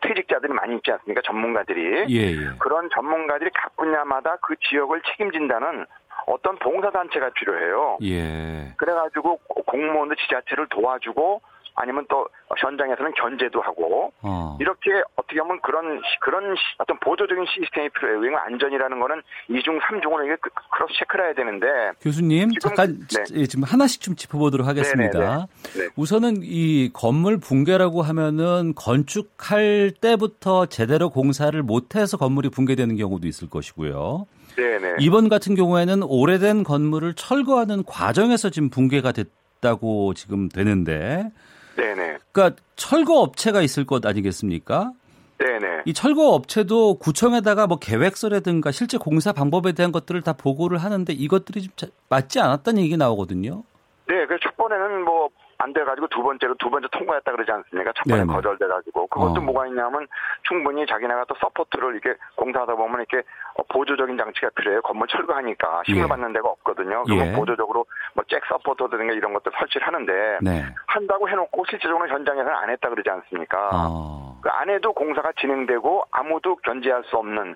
퇴직자들이 0.00 0.52
많이 0.52 0.76
있지 0.76 0.90
않습니까? 0.90 1.22
전문가들이. 1.24 2.06
예, 2.08 2.32
예. 2.32 2.56
그런 2.58 2.88
전문가들이 2.92 3.50
각 3.54 3.76
분야마다 3.76 4.36
그 4.42 4.56
지역을 4.56 5.02
책임진다는 5.02 5.86
어떤 6.26 6.58
봉사단체가 6.58 7.30
필요해요. 7.30 7.98
예. 8.02 8.74
그래가지고 8.76 9.38
공무원들 9.66 10.16
지자체를 10.16 10.68
도와주고 10.68 11.42
아니면 11.74 12.06
또 12.08 12.26
현장에서는 12.56 13.12
견제도 13.14 13.60
하고 13.60 14.12
어. 14.22 14.56
이렇게 14.60 14.90
어떻게 15.16 15.40
하면 15.40 15.60
그런 15.60 16.00
그런 16.20 16.54
어떤 16.78 16.98
보조적인 17.00 17.44
시스템이 17.46 17.88
필요해요. 17.90 18.20
왜냐면 18.20 18.40
안전이라는 18.46 19.00
거는 19.00 19.22
이중 19.50 19.80
삼중으로 19.80 20.24
이게 20.24 20.36
크로스 20.36 20.94
체크를 21.00 21.26
해야 21.26 21.34
되는데 21.34 21.66
교수님 22.00 22.50
지금, 22.50 22.60
잠깐 22.60 23.06
네. 23.08 23.46
지금 23.46 23.64
하나씩 23.64 24.00
좀 24.00 24.14
짚어보도록 24.14 24.66
하겠습니다. 24.66 25.18
네네네. 25.18 25.46
네. 25.76 25.88
우선은 25.96 26.42
이 26.42 26.90
건물 26.92 27.38
붕괴라고 27.38 28.02
하면은 28.02 28.74
건축할 28.76 29.92
때부터 30.00 30.66
제대로 30.66 31.10
공사를 31.10 31.60
못해서 31.62 32.16
건물이 32.16 32.50
붕괴되는 32.50 32.96
경우도 32.96 33.26
있을 33.26 33.50
것이고요. 33.50 34.26
네네. 34.56 34.96
이번 35.00 35.28
같은 35.28 35.56
경우에는 35.56 36.04
오래된 36.04 36.62
건물을 36.62 37.14
철거하는 37.14 37.82
과정에서 37.84 38.50
지금 38.50 38.70
붕괴가 38.70 39.10
됐다고 39.12 40.14
지금 40.14 40.48
되는데 40.48 41.32
네네. 41.76 42.18
그러니까 42.32 42.62
철거 42.76 43.20
업체가 43.20 43.62
있을 43.62 43.84
것 43.84 44.04
아니겠습니까? 44.04 44.92
네네. 45.38 45.82
이 45.84 45.92
철거 45.92 46.30
업체도 46.30 46.98
구청에다가 46.98 47.66
뭐 47.66 47.78
계획서라든가 47.78 48.70
실제 48.70 48.96
공사 48.98 49.32
방법에 49.32 49.72
대한 49.72 49.92
것들을 49.92 50.22
다 50.22 50.32
보고를 50.32 50.78
하는데 50.78 51.12
이것들이 51.12 51.68
좀 51.76 51.90
맞지 52.08 52.40
않았다는 52.40 52.82
얘기 52.82 52.96
나오거든요. 52.96 53.64
네, 54.06 54.26
그첫 54.26 54.56
번에는 54.56 55.04
뭐 55.04 55.28
안 55.58 55.72
돼가지고 55.72 56.08
두 56.08 56.22
번째로 56.22 56.54
두 56.54 56.70
번째 56.70 56.88
통과했다 56.92 57.32
그러지 57.32 57.50
않습니까? 57.50 57.92
첫 57.96 58.04
번에 58.08 58.24
거절돼가지고 58.26 59.06
그것도 59.06 59.40
어. 59.40 59.40
뭐가 59.40 59.66
있냐면 59.68 60.06
충분히 60.42 60.86
자기네가 60.86 61.24
또 61.28 61.34
support를 61.40 61.92
이렇게 61.92 62.18
공사하다 62.36 62.74
보면 62.74 63.00
이렇게 63.00 63.26
보조적인 63.68 64.18
장치가 64.18 64.50
필요해요. 64.56 64.82
건물 64.82 65.06
철거하니까 65.08 65.82
힘을 65.86 66.04
예. 66.04 66.08
받는 66.08 66.32
데가 66.32 66.48
없거든요. 66.48 67.04
그러면 67.04 67.28
예. 67.28 67.32
보조적으로 67.32 67.86
뭐 68.14 68.24
잭 68.34 68.42
서포터든가 68.46 69.12
이런 69.12 69.32
것들 69.34 69.52
설치를 69.58 69.86
하는데 69.86 70.38
네. 70.42 70.64
한다고 70.86 71.28
해놓고 71.28 71.64
실제적으로 71.68 72.08
현장에서는 72.08 72.52
안 72.52 72.70
했다 72.70 72.88
그러지 72.88 73.08
않습니까? 73.10 73.70
어. 73.72 74.38
그 74.42 74.48
안에도 74.48 74.92
공사가 74.92 75.30
진행되고 75.40 76.04
아무도 76.10 76.56
견제할 76.56 77.04
수 77.04 77.16
없는 77.16 77.54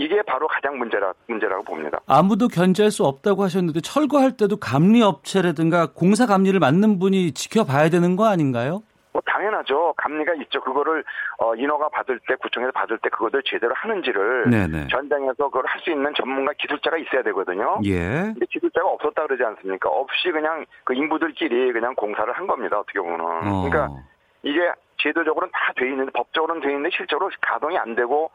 이게 0.00 0.22
바로 0.22 0.48
가장 0.48 0.78
문제라, 0.78 1.12
문제라고 1.28 1.62
봅니다. 1.62 2.00
아무도 2.06 2.48
견제할 2.48 2.90
수 2.90 3.04
없다고 3.04 3.42
하셨는데 3.44 3.80
철거할 3.82 4.34
때도 4.34 4.56
감리 4.56 5.02
업체라든가 5.02 5.88
공사 5.92 6.24
감리를 6.26 6.58
맡는 6.58 6.98
분이 6.98 7.32
지켜봐야 7.32 7.90
되는 7.90 8.16
거 8.16 8.24
아닌가요? 8.26 8.82
뭐 9.12 9.20
당연하죠. 9.26 9.92
감리가 9.98 10.34
있죠. 10.44 10.60
그거를 10.62 11.04
어, 11.38 11.54
인허가 11.56 11.88
받을 11.90 12.18
때 12.28 12.34
구청에서 12.36 12.72
받을 12.72 12.96
때 12.98 13.10
그것을 13.10 13.42
제대로 13.44 13.74
하는지를 13.74 14.48
네네. 14.48 14.86
전장에서 14.88 15.34
그걸 15.50 15.64
할 15.66 15.80
수 15.80 15.90
있는 15.90 16.12
전문가 16.16 16.52
기술자가 16.58 16.96
있어야 16.98 17.22
되거든요. 17.24 17.78
예. 17.84 17.98
근데 18.32 18.46
기술자가 18.50 18.86
없었다 18.88 19.26
그러지 19.26 19.42
않습니까? 19.42 19.88
없이 19.90 20.30
그냥 20.30 20.64
그 20.84 20.94
인부들끼리 20.94 21.72
그냥 21.72 21.94
공사를 21.94 22.30
한 22.32 22.46
겁니다. 22.46 22.78
어떻게 22.78 23.00
보면. 23.00 23.20
어. 23.20 23.68
그러니까 23.68 23.88
이게 24.44 24.60
제도적으로는 24.98 25.50
다 25.52 25.72
돼 25.76 25.88
있는데 25.90 26.10
법적으로는 26.12 26.62
돼 26.62 26.68
있는데 26.68 26.90
실제로 26.96 27.28
가동이 27.40 27.76
안 27.78 27.94
되고 27.96 28.30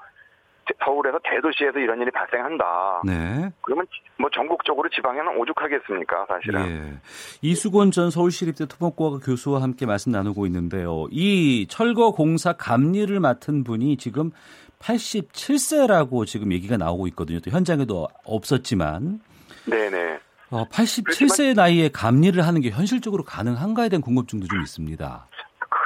서울에서 0.83 1.19
대도시에서 1.23 1.79
이런 1.79 2.01
일이 2.01 2.11
발생한다. 2.11 3.01
네. 3.05 3.51
그러면 3.61 3.85
뭐 4.17 4.29
전국적으로 4.33 4.89
지방에는 4.89 5.37
오죽하겠습니까, 5.37 6.25
사실은. 6.27 6.67
예. 6.67 6.99
이수곤 7.41 7.91
전 7.91 8.09
서울시립대 8.09 8.65
토목과학 8.65 9.21
교수와 9.23 9.61
함께 9.61 9.85
말씀 9.85 10.11
나누고 10.11 10.45
있는데요. 10.47 11.07
이 11.11 11.67
철거 11.69 12.11
공사 12.11 12.53
감리를 12.53 13.19
맡은 13.19 13.63
분이 13.63 13.97
지금 13.97 14.31
87세라고 14.79 16.25
지금 16.25 16.51
얘기가 16.51 16.77
나오고 16.77 17.07
있거든요. 17.07 17.39
또 17.39 17.51
현장에도 17.51 18.07
없었지만. 18.23 19.19
네네. 19.65 20.19
어, 20.51 20.65
87세 20.69 21.55
나이에 21.55 21.89
감리를 21.89 22.45
하는 22.45 22.61
게 22.61 22.69
현실적으로 22.69 23.23
가능한가에 23.23 23.89
대한 23.89 24.01
궁금증도 24.01 24.47
좀 24.47 24.61
있습니다. 24.61 25.27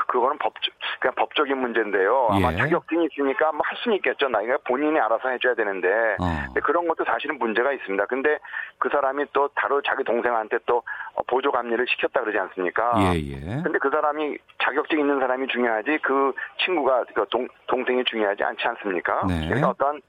그거는 0.09 0.37
법적 0.39 0.73
그냥 0.99 1.15
법적인 1.15 1.57
문제인데요. 1.57 2.27
아마 2.31 2.51
예. 2.51 2.57
자격증이 2.57 3.07
있으니까 3.11 3.51
뭐 3.53 3.61
할 3.69 3.77
수는 3.77 3.97
있겠죠. 3.97 4.27
나이가 4.29 4.57
본인이 4.67 4.99
알아서 4.99 5.29
해줘야 5.29 5.53
되는데 5.53 5.87
어. 6.19 6.53
그런 6.63 6.87
것도 6.87 7.05
사실은 7.05 7.37
문제가 7.37 7.71
있습니다. 7.71 8.03
근데 8.07 8.39
그 8.79 8.89
사람이 8.89 9.25
또 9.31 9.47
다른 9.55 9.79
자기 9.85 10.03
동생한테 10.03 10.57
또 10.65 10.81
보조 11.27 11.51
감리를 11.51 11.85
시켰다 11.87 12.21
그러지 12.21 12.39
않습니까? 12.39 12.93
예, 13.13 13.19
예. 13.19 13.61
근데 13.61 13.77
그 13.77 13.89
사람이 13.91 14.37
자격증 14.63 14.99
있는 14.99 15.19
사람이 15.19 15.47
중요하지 15.47 15.99
그 16.01 16.33
친구가 16.65 17.05
그 17.13 17.25
동, 17.29 17.47
동생이 17.67 18.03
중요하지 18.05 18.43
않지 18.43 18.67
않습니까? 18.67 19.25
네. 19.27 19.47
그래서 19.47 19.69
어떤 19.69 20.01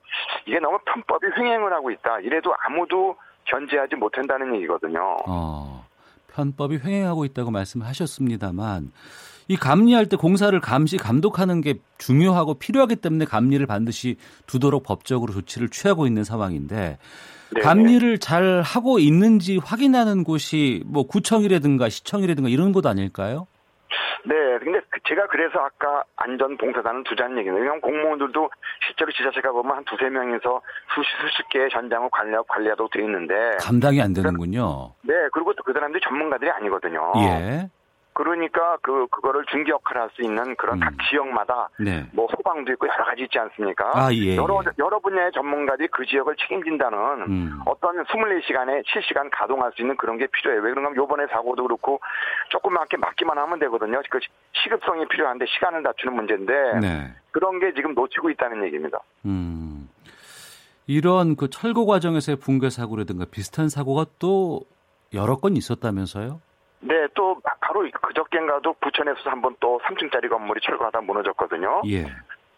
이게 0.46 0.58
너무 0.58 0.78
편법이 0.86 1.26
횡행을 1.36 1.70
하고 1.72 1.90
있다. 1.90 2.20
이래도 2.20 2.54
아무도 2.64 3.16
견제하지 3.44 3.96
못한다는 3.96 4.54
얘기거든요. 4.56 5.18
어, 5.28 5.84
편법이 6.32 6.78
횡행하고 6.82 7.26
있다고 7.26 7.50
말씀하셨습니다만 7.50 8.92
이 9.50 9.56
감리할 9.56 10.06
때 10.06 10.16
공사를 10.16 10.58
감시 10.60 10.96
감독하는 10.96 11.60
게 11.60 11.74
중요하고 11.98 12.54
필요하기 12.54 12.94
때문에 12.94 13.24
감리를 13.24 13.66
반드시 13.66 14.16
두도록 14.46 14.84
법적으로 14.84 15.32
조치를 15.32 15.70
취하고 15.70 16.06
있는 16.06 16.22
상황인데 16.22 16.98
네 17.56 17.60
감리를 17.60 18.18
잘 18.18 18.62
하고 18.62 19.00
있는지 19.00 19.58
확인하는 19.58 20.22
곳이 20.22 20.84
뭐 20.86 21.02
구청이라든가 21.04 21.88
시청이라든가 21.88 22.48
이런 22.48 22.70
곳 22.70 22.86
아닐까요? 22.86 23.48
네, 24.24 24.34
근데 24.62 24.78
그 24.88 25.00
제가 25.08 25.26
그래서 25.26 25.58
아까 25.58 26.04
안전봉사단은 26.14 27.02
두자는 27.02 27.38
얘기는 27.38 27.52
왜냐하면 27.56 27.80
공무원들도 27.80 28.50
실제로 28.86 29.10
지자체가 29.10 29.50
보면 29.50 29.78
한 29.78 29.84
두세 29.84 30.10
명에서 30.10 30.60
수십, 30.94 31.10
수십 31.26 31.48
개의 31.48 31.70
전장을 31.70 32.08
관리하고 32.12 32.46
관리하도록 32.46 32.92
되어 32.92 33.02
있는데 33.02 33.34
감당이 33.58 34.00
안 34.00 34.12
되는군요. 34.12 34.92
네, 35.02 35.14
그리고 35.32 35.52
또 35.54 35.64
그 35.64 35.72
사람들이 35.72 36.00
전문가들이 36.06 36.50
아니거든요. 36.50 37.12
예. 37.16 37.70
그러니까 38.12 38.76
그 38.82 39.06
그거를 39.08 39.44
중개 39.50 39.70
역할을 39.70 40.02
할 40.02 40.10
수 40.10 40.22
있는 40.22 40.56
그런 40.56 40.76
음. 40.76 40.80
각 40.80 40.92
지역마다 41.08 41.68
네. 41.78 42.04
뭐 42.12 42.26
소방도 42.30 42.72
있고 42.72 42.88
여러 42.88 43.04
가지 43.04 43.22
있지 43.22 43.38
않습니까? 43.38 43.90
아, 43.94 44.12
예, 44.12 44.36
여러 44.36 44.60
예. 44.64 44.70
여러 44.78 44.98
분야의 44.98 45.30
전문가들이 45.32 45.88
그 45.92 46.04
지역을 46.04 46.36
책임진다는 46.36 46.98
음. 47.28 47.60
어떤 47.66 48.02
24시간에 48.04 48.82
실시간 48.86 49.30
가동할 49.30 49.72
수 49.74 49.82
있는 49.82 49.96
그런 49.96 50.18
게 50.18 50.26
필요해요. 50.26 50.62
왜 50.62 50.70
그런가 50.70 50.88
하면 50.88 50.96
요번에 50.96 51.26
사고도 51.28 51.62
그렇고 51.62 52.00
조그맣게 52.48 52.96
막기만 52.96 53.38
하면 53.38 53.58
되거든요. 53.60 54.00
그 54.10 54.18
시급성이 54.52 55.06
필요한데 55.08 55.46
시간을 55.46 55.82
낮추는 55.82 56.14
문제인데 56.14 56.52
네. 56.80 57.14
그런 57.30 57.60
게 57.60 57.72
지금 57.74 57.94
놓치고 57.94 58.30
있다는 58.30 58.64
얘기입니다. 58.64 58.98
음. 59.24 59.88
이런 60.86 61.36
그 61.36 61.48
철거 61.48 61.84
과정에서의 61.86 62.36
붕괴 62.36 62.68
사고라든가 62.68 63.24
비슷한 63.30 63.68
사고가 63.68 64.06
또 64.18 64.62
여러 65.14 65.36
건 65.36 65.56
있었다면서요? 65.56 66.40
네, 66.80 67.06
또 67.14 67.36
바로 67.70 67.88
그저께인가도 68.02 68.74
부천에서 68.80 69.30
한번 69.30 69.54
또 69.60 69.80
3층짜리 69.84 70.28
건물이 70.28 70.60
철거하다 70.60 71.02
무너졌거든요. 71.02 71.82
예. 71.86 72.04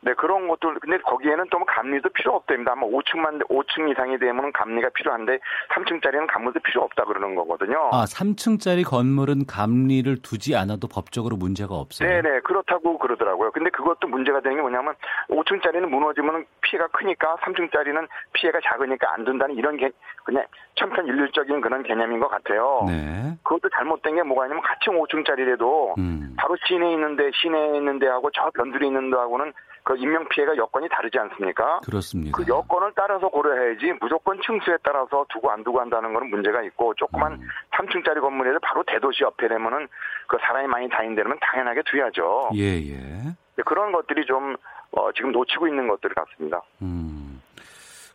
네, 0.05 0.15
그런 0.15 0.49
것들, 0.49 0.81
근데 0.81 0.99
거기에는 0.99 1.49
또뭐 1.49 1.65
감리도 1.65 2.09
필요 2.11 2.35
없답니다. 2.35 2.73
아마 2.73 2.87
5층만, 2.87 3.49
5층 3.49 3.88
이상이 3.91 4.19
되면 4.19 4.53
감리가 4.53 4.88
필요한데 4.95 5.38
3층짜리는 5.71 6.27
감리도 6.27 6.59
필요 6.61 6.83
없다 6.83 7.05
그러는 7.05 7.37
거거든요. 7.37 7.88
아, 7.93 8.05
3층짜리 8.05 8.85
건물은 8.85 9.47
감리를 9.47 10.23
두지 10.23 10.57
않아도 10.57 10.88
법적으로 10.88 11.37
문제가 11.37 11.77
없어요? 11.77 12.09
네네, 12.09 12.41
그렇다고 12.41 12.99
그러더라고요. 12.99 13.53
근데 13.53 13.71
그것도 13.71 14.09
문제가 14.09 14.41
되는 14.41 14.57
게 14.57 14.62
뭐냐면 14.62 14.95
5층짜리는 15.29 15.87
무너지면 15.87 16.47
피해가 16.62 16.88
크니까 16.88 17.37
3층짜리는 17.37 18.09
피해가 18.33 18.59
작으니까 18.65 19.15
안 19.15 19.25
둔다는 19.25 19.55
이런 19.55 19.77
게 19.77 19.93
그냥 20.25 20.45
천편일률적인 20.75 21.61
그런 21.61 21.85
개념인 21.85 22.19
것 22.19 22.29
같아요. 22.29 22.85
네. 22.88 23.37
그것도 23.45 23.69
잘못된 23.71 24.17
게 24.17 24.23
뭐가 24.25 24.47
있냐면 24.47 24.65
같이 24.65 24.87
5층짜리라도 24.87 25.97
음. 25.99 26.35
바로 26.37 26.57
시내에 26.67 26.93
있는데 26.95 27.31
시내에 27.35 27.77
있는데 27.77 28.09
하고 28.09 28.31
저 28.33 28.51
변두리 28.51 28.88
있는데 28.88 29.17
하고는 29.17 29.53
그 29.85 29.97
인명 29.97 30.27
피해가 30.29 30.57
여건이 30.57 30.88
다르지 30.88 31.18
않습니까? 31.18 31.81
그렇습니다. 31.81 32.37
그 32.37 32.45
여건을 32.47 32.92
따라서 32.95 33.29
고려해야지 33.29 33.95
무조건 34.01 34.40
층수에 34.40 34.79
따라서 34.83 35.27
두고 35.29 35.51
안 35.51 35.64
두고 35.64 35.81
한다는 35.81 36.12
것은 36.12 36.31
문제가 36.31 36.62
있고 36.62 36.95
조그만 36.95 37.33
음. 37.33 37.49
3층짜리 37.73 38.21
건물에도 38.21 38.59
바로 38.61 38.85
대도시 38.87 39.25
옆에 39.25 39.49
되면은 39.49 39.88
그 40.29 40.38
사람이 40.40 40.68
많이 40.68 40.88
다닌다면 40.88 41.38
당연하게 41.40 41.83
두야죠. 41.87 42.51
예, 42.55 42.79
예. 42.79 43.35
그런 43.64 43.92
것들이 43.92 44.25
좀 44.25 44.57
어, 44.92 45.11
지금 45.12 45.33
놓치고 45.33 45.66
있는 45.66 45.88
것들 45.88 46.11
같습니다. 46.14 46.62
음. 46.83 47.12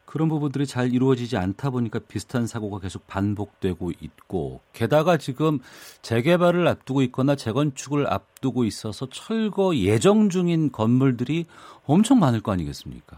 그런 0.08 0.30
부분들이 0.30 0.66
잘 0.66 0.94
이루어지지 0.94 1.38
않다 1.38 1.70
보니까 1.70 2.00
비슷한 2.08 2.48
사고가 2.48 2.80
계속 2.80 3.06
반복되고 3.08 3.92
있고 4.02 4.62
게다가 4.72 5.18
지금 5.18 5.60
재개발을 6.02 6.66
앞두고 6.68 7.02
있거나 7.04 7.36
재건축을 7.36 8.08
앞두고 8.08 8.64
있어서 8.64 9.08
철거 9.10 9.76
예정 9.76 10.30
중인 10.30 10.72
건물들이 10.72 11.46
엄청 11.86 12.20
많을 12.20 12.42
거 12.42 12.54
아니겠습니까? 12.54 13.18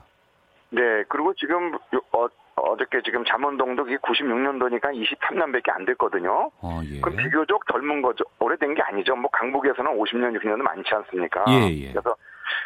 네, 0.71 0.81
그리고 1.07 1.33
지금 1.35 1.75
어, 2.11 2.27
어저께 2.55 3.01
지금 3.05 3.23
잠원동도 3.23 3.85
96년도니까 3.85 4.91
23년밖에 4.91 5.69
안 5.69 5.85
됐거든요. 5.85 6.49
어, 6.61 6.81
예. 6.91 6.99
그럼 7.01 7.17
비교적 7.17 7.61
젊은 7.71 8.01
거죠. 8.01 8.23
오래된 8.39 8.73
게 8.73 8.81
아니죠. 8.81 9.15
뭐 9.15 9.29
강북에서는 9.31 9.91
50년, 9.95 10.37
60년도 10.37 10.63
많지 10.63 10.89
않습니까? 10.93 11.45
예, 11.49 11.69
예. 11.69 11.91
그래서 11.91 12.15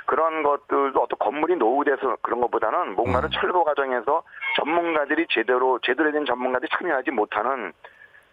그런 0.06 0.44
것들도 0.44 1.00
어떤 1.00 1.20
건물이 1.20 1.56
노후돼서 1.56 2.18
그런 2.22 2.42
것보다는 2.42 2.96
뭔가를 2.96 3.30
음. 3.30 3.32
철거 3.34 3.64
과정에서 3.64 4.24
전문가들이 4.58 5.28
제대로 5.30 5.80
제대로 5.84 6.12
된 6.12 6.26
전문가들이 6.26 6.70
참여하지 6.78 7.12
못하는 7.12 7.74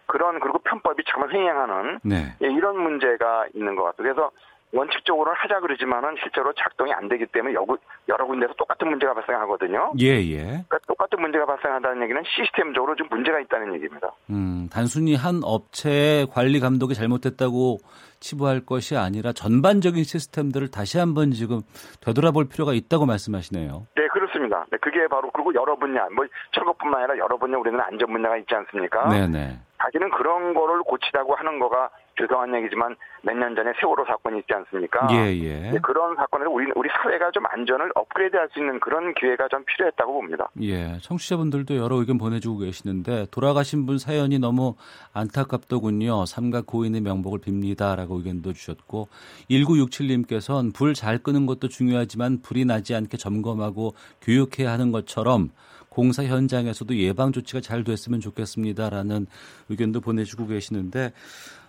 그런 0.05 0.39
그리고 0.39 0.59
편법이 0.59 1.03
정말 1.07 1.33
횡행하는 1.33 1.99
네. 2.03 2.35
예, 2.43 2.47
이런 2.47 2.77
문제가 2.79 3.45
있는 3.53 3.75
것 3.75 3.83
같아요. 3.83 4.03
그래서 4.03 4.31
원칙적으로는 4.73 5.37
하자 5.37 5.59
그러지만은 5.59 6.15
실제로 6.21 6.53
작동이 6.53 6.93
안 6.93 7.09
되기 7.09 7.25
때문에 7.25 7.53
여러, 7.53 7.77
여러 8.07 8.25
군데서 8.25 8.53
똑같은 8.53 8.89
문제가 8.89 9.13
발생하거든요. 9.13 9.93
예, 9.99 10.07
예. 10.07 10.37
그러니까 10.37 10.79
똑같은 10.87 11.19
문제가 11.21 11.45
발생한다는 11.45 12.03
얘기는 12.03 12.21
시스템적으로 12.25 12.95
좀 12.95 13.07
문제가 13.09 13.39
있다는 13.39 13.73
얘기입니다. 13.75 14.11
음, 14.29 14.69
단순히 14.71 15.15
한 15.15 15.41
업체의 15.43 16.27
관리 16.27 16.59
감독이 16.59 16.95
잘못됐다고 16.95 17.79
치부할 18.21 18.61
것이 18.65 18.95
아니라 18.95 19.33
전반적인 19.33 20.03
시스템들을 20.03 20.69
다시 20.71 20.99
한번 20.99 21.31
지금 21.31 21.61
되돌아볼 22.05 22.47
필요가 22.47 22.73
있다고 22.73 23.05
말씀하시네요. 23.05 23.87
네, 23.95 24.07
그렇습니다. 24.07 24.65
네, 24.71 24.77
그게 24.77 25.07
바로 25.07 25.29
그리고 25.31 25.53
여러 25.53 25.75
분야, 25.75 26.07
뭐 26.15 26.25
철거뿐만 26.53 27.01
아니라 27.01 27.17
여러 27.17 27.37
분야 27.37 27.57
우리는 27.57 27.79
안전 27.81 28.11
분야가 28.11 28.37
있지 28.37 28.55
않습니까? 28.55 29.09
네, 29.09 29.27
네. 29.27 29.59
자기는 29.81 30.11
그런 30.11 30.53
거를 30.53 30.83
고치라고 30.83 31.35
하는 31.35 31.59
거가 31.59 31.89
죄송한 32.19 32.53
얘기지만 32.55 32.95
몇 33.23 33.35
년 33.37 33.55
전에 33.55 33.71
세월호 33.79 34.03
사건이 34.05 34.39
있지 34.39 34.53
않습니까? 34.53 35.07
예, 35.11 35.31
예. 35.37 35.79
그런 35.83 36.15
사건을 36.15 36.47
우리 36.47 36.71
우리 36.75 36.89
사회가 36.89 37.29
좀 37.31 37.43
안전을 37.45 37.91
업그레이드 37.95 38.35
할 38.35 38.49
수 38.51 38.59
있는 38.59 38.79
그런 38.79 39.13
기회가 39.13 39.47
좀 39.47 39.63
필요했다고 39.65 40.11
봅니다. 40.13 40.49
예, 40.61 40.97
청취자분들도 41.01 41.77
여러 41.77 41.97
의견 41.97 42.17
보내주고 42.17 42.59
계시는데 42.59 43.27
돌아가신 43.31 43.85
분 43.85 43.97
사연이 43.99 44.39
너무 44.39 44.75
안타깝더군요. 45.13 46.25
삼각 46.25 46.65
고인의 46.65 47.01
명복을 47.01 47.39
빕니다 47.39 47.95
라고 47.95 48.15
의견도 48.17 48.53
주셨고 48.53 49.07
1967님께서는 49.49 50.73
불 50.73 50.91
잘 50.93 51.17
끄는 51.17 51.45
것도 51.45 51.67
중요하지만 51.69 52.41
불이 52.41 52.65
나지 52.65 52.93
않게 52.95 53.17
점검하고 53.17 53.93
교육해야 54.21 54.71
하는 54.71 54.91
것처럼 54.91 55.49
공사 55.89 56.23
현장에서도 56.23 56.95
예방 56.97 57.31
조치가 57.31 57.61
잘 57.61 57.83
됐으면 57.83 58.19
좋겠습니다라는 58.19 59.25
의견도 59.69 60.01
보내주고 60.01 60.47
계시는데 60.47 61.11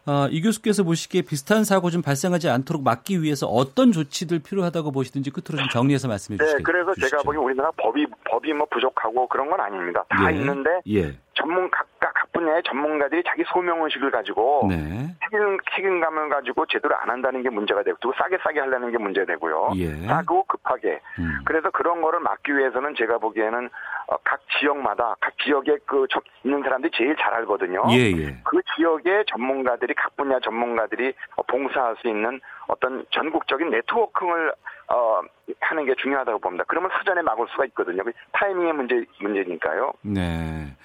어, 0.05 0.27
이 0.31 0.43
교수께서 0.43 0.83
보시기에 0.83 1.23
비슷한 1.23 1.63
사고 1.63 1.89
좀 1.91 2.03
발생하지 2.03 2.49
않도록 2.49 2.83
막기 2.83 3.23
위해서 3.23 3.47
어떤 3.47 3.93
조치들 3.93 4.41
필요하다고 4.41 4.91
보시든지 4.91 5.31
끝으로 5.31 5.59
좀 5.59 5.69
정리해서 5.69 6.09
말씀해 6.09 6.39
주시죠. 6.39 6.59
네, 6.59 6.63
그래서 6.65 6.93
주시죠. 6.95 7.09
제가 7.09 7.23
보기 7.23 7.39
우리나라 7.39 7.71
법이 7.77 8.07
법이 8.25 8.53
뭐 8.53 8.67
부족하고 8.71 9.29
그런 9.29 9.49
건 9.49 9.61
아닙니다. 9.61 10.05
다 10.09 10.33
예, 10.33 10.37
있는데 10.37 10.71
예. 10.89 11.15
전문 11.35 11.71
각각 11.71 12.13
각 12.15 12.33
분야의 12.33 12.63
전문가들이 12.67 13.23
자기 13.27 13.45
소명 13.53 13.85
의식을 13.85 14.11
가지고 14.11 14.67
네. 14.69 15.15
책임 15.23 15.59
책임감을 15.75 16.29
가지고 16.29 16.67
제대로 16.67 16.97
안 16.97 17.09
한다는 17.09 17.43
게 17.43 17.51
문제가 17.51 17.83
되고 17.83 17.97
또 18.01 18.13
싸게 18.19 18.39
싸게 18.43 18.61
하려는 18.61 18.91
게 18.91 18.99
문제 18.99 19.25
되고요. 19.25 19.71
예. 19.77 20.07
싸고 20.07 20.45
급하게. 20.45 21.01
음. 21.19 21.43
그래서 21.45 21.71
그런 21.71 22.03
거를 22.03 22.21
막기 22.21 22.57
위해서는 22.57 22.95
제가 22.97 23.19
보기에는 23.19 23.71
어, 24.09 24.17
각 24.25 24.41
지역마다 24.59 25.15
각 25.21 25.33
지역에 25.45 25.79
그 25.87 26.07
있는 26.45 26.63
사람들이 26.63 26.91
제일 26.95 27.17
잘 27.17 27.35
알거든요. 27.35 27.85
예, 27.91 28.11
예. 28.11 28.37
그 28.45 28.61
지역의 28.77 29.25
전문가들이 29.29 29.92
각 29.95 30.17
분야 30.17 30.39
전문가들이 30.41 31.15
봉사할 31.47 31.97
수 32.01 32.09
있는 32.09 32.41
어떤 32.69 33.05
전국적인 33.11 33.71
네트워킹을 33.71 34.53
어, 34.89 35.21
하는 35.61 35.87
게 35.87 35.95
중요하다고 35.95 36.39
봅니다. 36.41 36.65
그러면 36.69 36.91
사전에 36.93 37.23
막을 37.23 37.47
수가 37.51 37.65
있거든요. 37.67 38.03
타이밍의 38.33 38.73
문제 38.73 39.05
문제니까요. 39.21 39.93
네. 40.03 40.77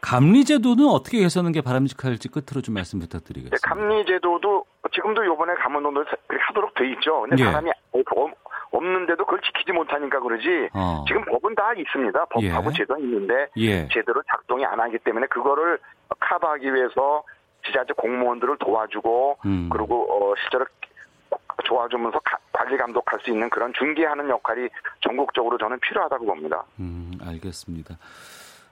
감리 0.00 0.44
제도는 0.44 0.86
어떻게 0.86 1.18
개선하는 1.20 1.52
게 1.52 1.62
바람직할지 1.62 2.28
끝으로 2.28 2.60
좀 2.60 2.74
말씀 2.74 2.98
부탁드리겠습니다. 2.98 3.56
네, 3.56 3.60
감리 3.66 4.04
제도도 4.04 4.66
지금도 4.92 5.24
요번에 5.24 5.54
감원동도 5.54 6.04
하도록 6.28 6.74
돼 6.74 6.90
있죠. 6.92 7.22
근데 7.22 7.42
예. 7.42 7.44
사람이 7.46 7.70
없는데도 8.70 9.24
그걸 9.24 9.40
지키지 9.40 9.72
못하니까 9.72 10.20
그러지 10.20 10.68
어. 10.74 11.04
지금 11.06 11.24
법은 11.24 11.54
다 11.54 11.72
있습니다. 11.72 12.24
법하고 12.26 12.70
예. 12.70 12.74
제도는 12.76 13.02
있는데 13.04 13.48
예. 13.56 13.88
제대로 13.88 14.22
작동이 14.28 14.64
안 14.66 14.80
하기 14.80 14.98
때문에 14.98 15.26
그거를 15.28 15.78
커버하기 16.20 16.74
위해서 16.74 17.22
지자체 17.66 17.92
공무원들을 17.94 18.58
도와주고 18.58 19.38
음. 19.46 19.68
그리고 19.70 20.06
어, 20.10 20.34
실제로 20.42 20.66
도와주면서 21.64 22.20
관리 22.52 22.76
감독할 22.76 23.20
수 23.20 23.30
있는 23.30 23.48
그런 23.50 23.72
중개하는 23.72 24.28
역할이 24.28 24.68
전국적으로 25.00 25.58
저는 25.58 25.78
필요하다고 25.80 26.26
봅니다. 26.26 26.64
음, 26.78 27.12
알겠습니다. 27.22 27.96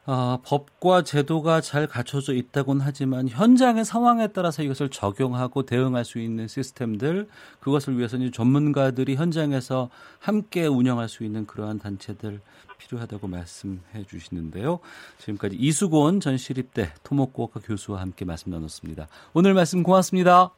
어, 0.04 0.38
법과 0.44 1.02
제도가 1.02 1.60
잘 1.60 1.86
갖춰져 1.86 2.32
있다곤 2.32 2.80
하지만 2.80 3.28
현장의 3.28 3.84
상황에 3.84 4.28
따라서 4.28 4.64
이것을 4.64 4.88
적용하고 4.88 5.62
대응할 5.64 6.04
수 6.04 6.18
있는 6.18 6.48
시스템들 6.48 7.28
그것을 7.60 7.96
위해서는 7.96 8.32
전문가들이 8.32 9.14
현장에서 9.14 9.90
함께 10.18 10.66
운영할 10.66 11.08
수 11.08 11.22
있는 11.22 11.46
그러한 11.46 11.78
단체들 11.78 12.40
필요하다고 12.78 13.28
말씀해 13.28 14.04
주시는데요. 14.08 14.80
지금까지 15.18 15.54
이수곤 15.56 16.18
전 16.18 16.36
시립대 16.36 16.92
토목공학과 17.04 17.60
교수와 17.60 18.00
함께 18.00 18.24
말씀 18.24 18.50
나눴습니다. 18.50 19.06
오늘 19.34 19.54
말씀 19.54 19.84
고맙습니다. 19.84 20.50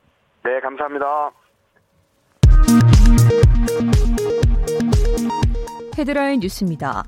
네, 0.42 0.58
감사합니다. 0.60 1.30
헤드라인 5.98 6.40
뉴스입니다. 6.40 7.04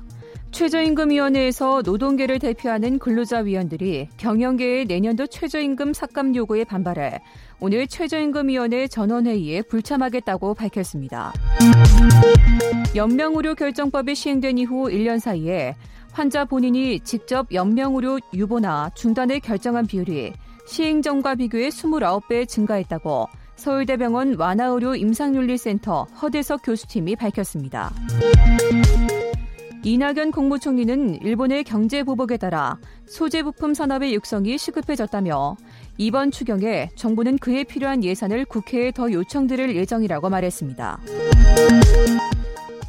최저임금위원회에서 0.51 1.81
노동계를 1.83 2.39
대표하는 2.39 2.99
근로자 2.99 3.39
위원들이 3.39 4.09
경영계의 4.17 4.85
내년도 4.85 5.27
최저임금 5.27 5.93
삭감 5.93 6.35
요구에 6.35 6.63
반발해 6.63 7.21
오늘 7.59 7.87
최저임금위원회 7.87 8.87
전원회의에 8.87 9.63
불참하겠다고 9.63 10.53
밝혔습니다. 10.53 11.33
연명의료 12.95 13.55
결정법이 13.55 14.15
시행된 14.15 14.57
이후 14.57 14.89
1년 14.89 15.19
사이에 15.19 15.75
환자 16.11 16.45
본인이 16.45 16.99
직접 17.01 17.47
연명의료 17.51 18.19
유보나 18.33 18.89
중단을 18.95 19.39
결정한 19.39 19.85
비율이 19.85 20.33
시행 20.65 21.01
전과 21.01 21.35
비교해 21.35 21.69
29배 21.69 22.47
증가했다고 22.47 23.27
서울대병원 23.55 24.35
완화의료 24.35 24.95
임상윤리센터 24.95 26.03
허대석 26.21 26.61
교수팀이 26.63 27.15
밝혔습니다. 27.15 27.91
이낙연 29.83 30.31
국무총리는 30.31 31.21
일본의 31.21 31.63
경제 31.63 32.03
보복에 32.03 32.37
따라 32.37 32.77
소재 33.05 33.43
부품 33.43 33.73
산업의 33.73 34.13
육성이 34.13 34.57
시급해졌다며 34.57 35.55
이번 35.97 36.31
추경에 36.31 36.89
정부는 36.95 37.37
그에 37.37 37.63
필요한 37.63 38.03
예산을 38.03 38.45
국회에 38.45 38.91
더 38.91 39.11
요청드릴 39.11 39.75
예정이라고 39.75 40.29
말했습니다. 40.29 40.99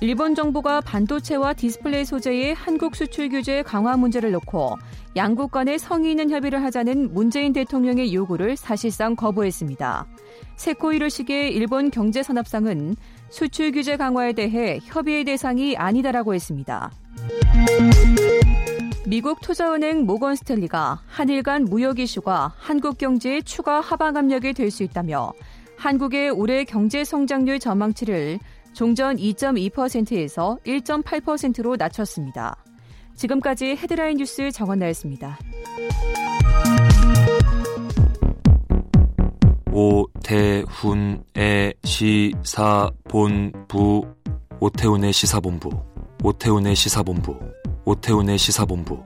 일본 0.01 0.35
정부가 0.37 0.81
반도체와 0.81 1.55
디스플레이 1.55 2.05
소재의 2.05 2.55
한국 2.55 2.94
수출 2.94 3.29
규제 3.29 3.62
강화 3.62 3.96
문제를 3.96 4.31
놓고 4.31 4.77
양국 5.16 5.51
간의 5.51 5.81
성의 5.81 6.12
있는 6.12 6.31
협의를 6.31 6.62
하자는 6.62 7.12
문재인 7.12 7.53
대통령의 7.53 8.14
요구를 8.14 8.57
사실상 8.57 9.16
거부했습니다. 9.16 10.07
시기에 11.11 11.48
일본 11.48 11.90
경제산업상은 11.90 12.94
수출 13.31 13.73
규제 13.73 13.97
강화에 13.97 14.33
대해 14.33 14.81
협의의 14.85 15.25
대상이 15.25 15.77
아니다라고 15.77 16.35
했습니다. 16.35 16.91
미국 19.07 19.41
투자은행 19.41 20.05
모건 20.05 20.37
스탠리가 20.37 21.01
한일 21.07 21.43
간 21.43 21.64
무역 21.64 21.99
이슈가 21.99 22.53
한국 22.59 22.99
경제의 22.99 23.43
추가 23.43 23.81
하방 23.81 24.17
압력이 24.17 24.53
될 24.53 24.71
수 24.71 24.83
있다며 24.83 25.33
한국의 25.79 26.31
올해 26.31 26.64
경제 26.64 27.05
성장률 27.05 27.59
전망치를 27.61 28.38
종전 28.75 29.17
2.2%에서 29.17 30.59
1.8%로 30.67 31.77
낮췄습니다. 31.77 32.57
지금까지 33.14 33.77
헤드라인 33.77 34.19
뉴스 34.19 34.51
정원나였습니다. 34.51 35.38
오태훈의 39.79 41.75
시사본부 41.85 43.23
오태훈의 44.59 45.12
시사본부. 45.12 45.71
오태훈의 46.25 46.75
시사본부. 46.75 47.38
오태훈의 47.85 48.38
시사본부. 48.38 49.05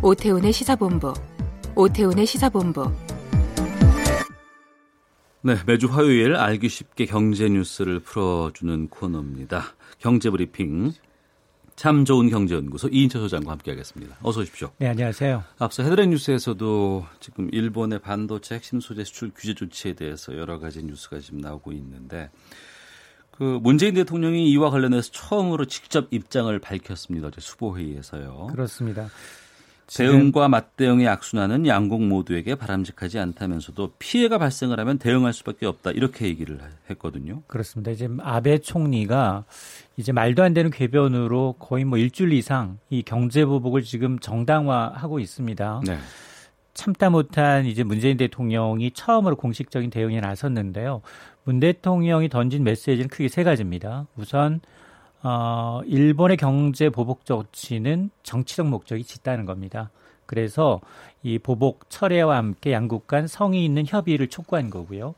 오태훈의 0.01 0.53
시사본부. 0.53 1.13
오태훈의 1.75 2.25
시사본부. 2.25 2.91
네, 5.43 5.57
매주 5.67 5.89
화요일 5.89 6.37
알기 6.37 6.71
쉽게 6.71 7.05
경제 7.05 7.51
뉴스를 7.51 8.01
풀어주는 8.01 8.89
코너입니다. 8.89 9.75
경제 9.99 10.31
브리핑 10.31 10.95
참 11.79 12.05
좋은 12.05 12.29
경제연구소 12.29 12.89
이인철 12.89 13.23
소장과 13.23 13.53
함께하겠습니다. 13.53 14.17
어서 14.23 14.41
오십시오. 14.41 14.73
네, 14.79 14.89
안녕하세요. 14.89 15.45
앞서 15.61 15.85
헤드라인 15.85 16.11
뉴스에서도 16.11 17.07
지금 17.21 17.49
일본의 17.53 18.01
반도체 18.01 18.57
핵심 18.57 18.81
소재 18.81 19.05
수출 19.05 19.31
규제 19.33 19.55
조치에 19.55 19.93
대해서 19.93 20.37
여러 20.37 20.59
가지 20.59 20.83
뉴스가 20.83 21.21
지금 21.21 21.41
나오고 21.41 21.71
있는데 21.71 22.31
그 23.31 23.61
문재인 23.63 23.95
대통령이 23.95 24.51
이와 24.51 24.71
관련해서 24.71 25.13
처음으로 25.13 25.67
직접 25.67 26.09
입장을 26.11 26.59
밝혔습니다. 26.59 27.29
어제 27.29 27.41
수보회의에서요. 27.41 28.49
그렇습니다. 28.51 29.09
대응과 29.93 30.49
맞대응의 30.49 31.09
악순환은 31.09 31.67
양국 31.67 32.03
모두에게 32.03 32.55
바람직하지 32.55 33.19
않다면서도 33.19 33.93
피해가 33.99 34.39
발생을 34.39 34.79
하면 34.81 34.99
대응할 34.99 35.33
수밖에 35.33 35.67
없다 35.67 35.93
이렇게 35.93 36.27
얘기를 36.27 36.59
했거든요. 36.91 37.43
그렇습니다. 37.47 37.91
이제 37.91 38.09
아베 38.21 38.59
총리가 38.59 39.45
이제 39.97 40.13
말도 40.13 40.43
안 40.43 40.53
되는 40.53 40.71
궤변으로 40.71 41.57
거의 41.59 41.85
뭐 41.85 41.99
일주일 41.99 42.33
이상 42.35 42.79
이 42.91 43.03
경제 43.03 43.45
보복을 43.45 43.83
지금 43.83 44.19
정당화하고 44.19 45.21
있습니다. 45.21 45.81
네. 45.87 45.99
참다 46.75 47.11
못한 47.11 47.67
이제 47.67 47.83
문재인 47.83 48.17
대통령이 48.17 48.93
처음으로 48.93 49.37
공식적인 49.37 49.91
대응에 49.91 50.21
나섰는데요. 50.21 51.03
문 51.45 51.61
대통령이 51.61 52.29
던진 52.29 52.63
메시지는 52.63 53.09
크게 53.09 53.29
세 53.29 53.43
가지입니다. 53.43 54.07
우선 54.17 54.61
어, 55.23 55.81
일본의 55.87 56.37
경제 56.37 56.91
보복 56.91 57.25
조치는 57.25 58.11
정치적 58.23 58.69
목적이 58.69 59.05
짙다는 59.05 59.47
겁니다. 59.47 59.91
그래서 60.27 60.81
이 61.23 61.39
보복 61.39 61.89
철회와 61.89 62.37
함께 62.37 62.73
양국 62.73 63.07
간 63.07 63.27
성의 63.27 63.65
있는 63.65 63.85
협의를 63.87 64.29
촉구한 64.29 64.71
거고요. 64.71 65.15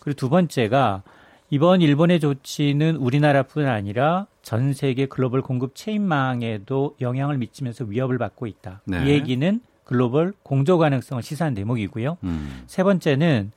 그리고 0.00 0.16
두 0.16 0.28
번째가 0.28 1.02
이번 1.50 1.80
일본의 1.80 2.20
조치는 2.20 2.96
우리나라뿐 2.96 3.66
아니라 3.66 4.26
전 4.42 4.72
세계 4.74 5.06
글로벌 5.06 5.40
공급 5.40 5.74
체인망에도 5.74 6.96
영향을 7.00 7.38
미치면서 7.38 7.84
위협을 7.84 8.18
받고 8.18 8.46
있다. 8.46 8.82
네. 8.84 9.04
이 9.04 9.08
얘기는 9.08 9.60
글로벌 9.88 10.34
공조 10.42 10.76
가능성을 10.76 11.22
시사한 11.22 11.54
대목이고요. 11.54 12.18
음. 12.22 12.62
세 12.66 12.82
번째는 12.82 13.52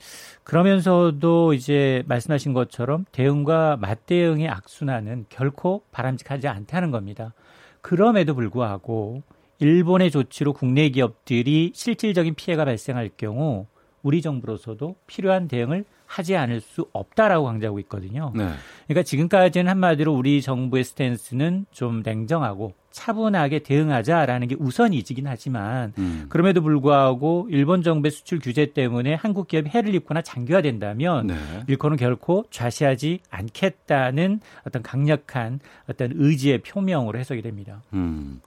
그러면서도 0.45 1.53
이제 1.53 2.03
말씀하신 2.07 2.53
것처럼 2.53 3.03
대응과 3.11 3.77
맞대응의 3.81 4.47
악순환은 4.47 5.25
결코 5.27 5.83
바람직하지 5.91 6.47
않다는 6.47 6.89
겁니다. 6.89 7.33
그럼에도 7.81 8.33
불구하고 8.33 9.23
일본의 9.59 10.09
조치로 10.09 10.53
국내 10.53 10.87
기업들이 10.87 11.73
실질적인 11.75 12.35
피해가 12.35 12.63
발생할 12.63 13.09
경우 13.17 13.65
우리 14.03 14.21
정부로서도 14.21 14.95
필요한 15.07 15.47
대응을 15.47 15.85
하지 16.05 16.35
않을 16.35 16.59
수 16.59 16.87
없다라고 16.91 17.45
강조하고 17.45 17.79
있거든요. 17.81 18.33
네. 18.35 18.49
그러니까 18.87 19.03
지금까지는 19.03 19.69
한마디로 19.69 20.13
우리 20.13 20.41
정부의 20.41 20.83
스탠스는 20.83 21.65
좀 21.71 22.01
냉정하고 22.03 22.73
차분하게 22.91 23.59
대응하자라는 23.59 24.47
게 24.49 24.55
우선이지긴 24.59 25.25
하지만 25.27 25.93
음. 25.97 26.25
그럼에도 26.27 26.61
불구하고 26.61 27.47
일본 27.49 27.81
정부의 27.81 28.11
수출 28.11 28.39
규제 28.39 28.73
때문에 28.73 29.13
한국 29.13 29.47
기업이 29.47 29.69
해를 29.69 29.95
입거나 29.95 30.21
장기화된다면 30.21 31.27
네. 31.27 31.35
일본은 31.67 31.95
결코 31.95 32.43
좌시하지 32.49 33.21
않겠다는 33.29 34.41
어떤 34.67 34.83
강력한 34.83 35.61
어떤 35.89 36.11
의지의 36.13 36.57
표명으로 36.59 37.17
해석이 37.19 37.41
됩니다. 37.41 37.81
음. 37.93 38.41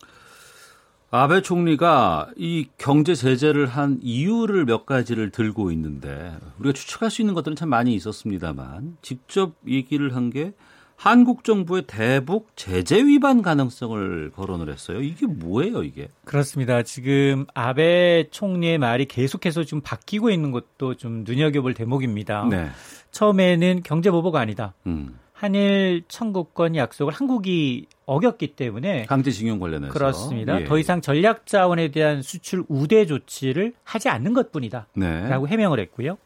아베 1.16 1.42
총리가 1.42 2.31
이 2.37 2.66
경제 2.77 3.14
제재를 3.14 3.66
한 3.66 4.00
이유를 4.03 4.64
몇 4.64 4.85
가지를 4.85 5.31
들고 5.31 5.70
있는데 5.70 6.33
우리가 6.59 6.72
추측할 6.72 7.09
수 7.09 7.22
있는 7.22 7.35
것들은 7.35 7.55
참 7.55 7.68
많이 7.68 7.94
있었습니다만 7.94 8.96
직접 9.00 9.53
얘기를 9.68 10.16
한 10.16 10.31
게 10.31 10.55
한국 10.96 11.44
정부의 11.44 11.83
대북 11.87 12.48
제재 12.57 13.05
위반 13.05 13.42
가능성을 13.42 14.31
거론을 14.35 14.72
했어요. 14.72 15.03
이게 15.03 15.27
뭐예요, 15.27 15.83
이게? 15.85 16.09
그렇습니다. 16.24 16.83
지금 16.83 17.46
아베 17.55 18.29
총리의 18.31 18.79
말이 18.79 19.05
계속해서 19.05 19.64
좀 19.64 19.81
바뀌고 19.83 20.31
있는 20.31 20.50
것도 20.50 20.94
좀 20.94 21.22
눈여겨볼 21.24 21.74
대목입니다. 21.74 22.46
네. 22.50 22.70
처음에는 23.12 23.83
경제 23.85 24.11
보복 24.11 24.37
아니다. 24.37 24.74
음. 24.87 25.18
한일 25.35 26.05
청구권 26.07 26.77
약속을 26.77 27.12
한국이 27.12 27.87
어겼기 28.07 28.55
때문에 28.55 29.05
강제징용 29.07 29.59
관련해서 29.59 29.92
그렇습니다. 29.92 30.61
예. 30.61 30.64
더 30.64 30.79
이상 30.79 31.01
전략 31.01 31.47
자원에 31.47 31.88
대한 31.88 32.23
수출 32.23 32.64
우대 32.68 33.05
조치를 33.05 33.75
하지 33.83 34.09
않는 34.09 34.33
것뿐이다라고 34.33 34.90
네. 34.94 35.29
해명을 35.29 35.81
했고요. 35.81 36.18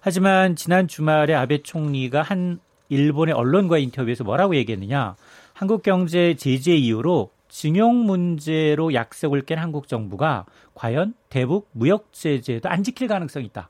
하지만 0.00 0.54
지난 0.54 0.86
주말에 0.86 1.34
아베 1.34 1.62
총리가 1.62 2.22
한 2.22 2.60
일본의 2.88 3.34
언론과 3.34 3.78
인터뷰에서 3.78 4.22
뭐라고 4.22 4.54
얘기했느냐? 4.54 5.16
한국 5.54 5.82
경제 5.82 6.34
제재 6.34 6.74
이후로 6.74 7.30
징용 7.48 8.06
문제로 8.06 8.94
약속을 8.94 9.42
깬 9.42 9.58
한국 9.58 9.88
정부가 9.88 10.46
과연 10.74 11.14
대북 11.28 11.68
무역 11.72 12.12
제재도 12.12 12.68
안 12.68 12.84
지킬 12.84 13.08
가능성이 13.08 13.46
있다. 13.46 13.68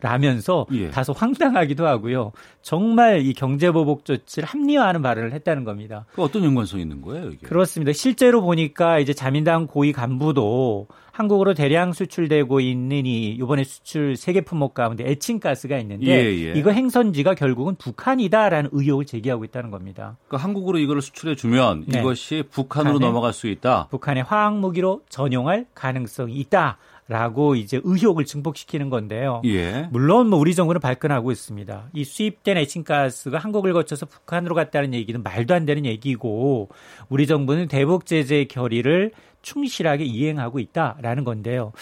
라면서 0.00 0.66
예. 0.72 0.90
다소 0.90 1.12
황당하기도 1.12 1.86
하고요. 1.86 2.32
정말 2.62 3.24
이 3.24 3.32
경제보복 3.32 4.04
조치를 4.04 4.48
합리화하는 4.48 5.02
발언을 5.02 5.32
했다는 5.32 5.64
겁니다. 5.64 6.04
그 6.12 6.22
어떤 6.22 6.44
연관성이 6.44 6.82
있는 6.82 7.02
거예요, 7.02 7.30
이게? 7.30 7.46
그렇습니다. 7.46 7.92
실제로 7.92 8.42
보니까 8.42 8.98
이제 9.00 9.12
자민당 9.12 9.66
고위 9.66 9.92
간부도 9.92 10.86
한국으로 11.18 11.52
대량 11.54 11.92
수출되고 11.92 12.60
있는 12.60 13.04
이 13.04 13.30
이번에 13.30 13.64
수출 13.64 14.14
세계 14.14 14.40
품목 14.40 14.72
가운데 14.72 15.02
에칭가스가 15.10 15.76
있는데 15.78 16.06
예, 16.06 16.46
예. 16.46 16.52
이거 16.52 16.70
행선지가 16.70 17.34
결국은 17.34 17.74
북한이다라는 17.74 18.70
의혹을 18.72 19.04
제기하고 19.04 19.44
있다는 19.44 19.72
겁니다. 19.72 20.16
그러니까 20.28 20.44
한국으로 20.44 20.78
이거를 20.78 21.02
수출해 21.02 21.34
주면 21.34 21.86
네. 21.88 21.98
이것이 21.98 22.44
북한으로 22.48 23.00
넘어갈 23.00 23.32
수 23.32 23.48
있다. 23.48 23.88
북한의 23.90 24.22
화학 24.22 24.58
무기로 24.58 25.02
전용할 25.08 25.66
가능성이 25.74 26.34
있다. 26.36 26.78
라고 27.08 27.54
이제 27.54 27.80
의혹을 27.82 28.26
증폭시키는 28.26 28.90
건데요. 28.90 29.40
예. 29.46 29.88
물론 29.90 30.28
뭐 30.28 30.38
우리 30.38 30.54
정부는 30.54 30.78
발끈하고 30.80 31.32
있습니다. 31.32 31.88
이 31.94 32.04
수입된 32.04 32.58
에칭가스가 32.58 33.38
한국을 33.38 33.72
거쳐서 33.72 34.04
북한으로 34.04 34.54
갔다는 34.54 34.92
얘기는 34.92 35.22
말도 35.22 35.54
안 35.54 35.64
되는 35.64 35.86
얘기고 35.86 36.68
우리 37.08 37.26
정부는 37.26 37.68
대북 37.68 38.04
제재 38.04 38.44
결의를 38.44 39.12
충실하게 39.40 40.04
이행하고 40.04 40.58
있다라는 40.58 41.24
건데요. 41.24 41.72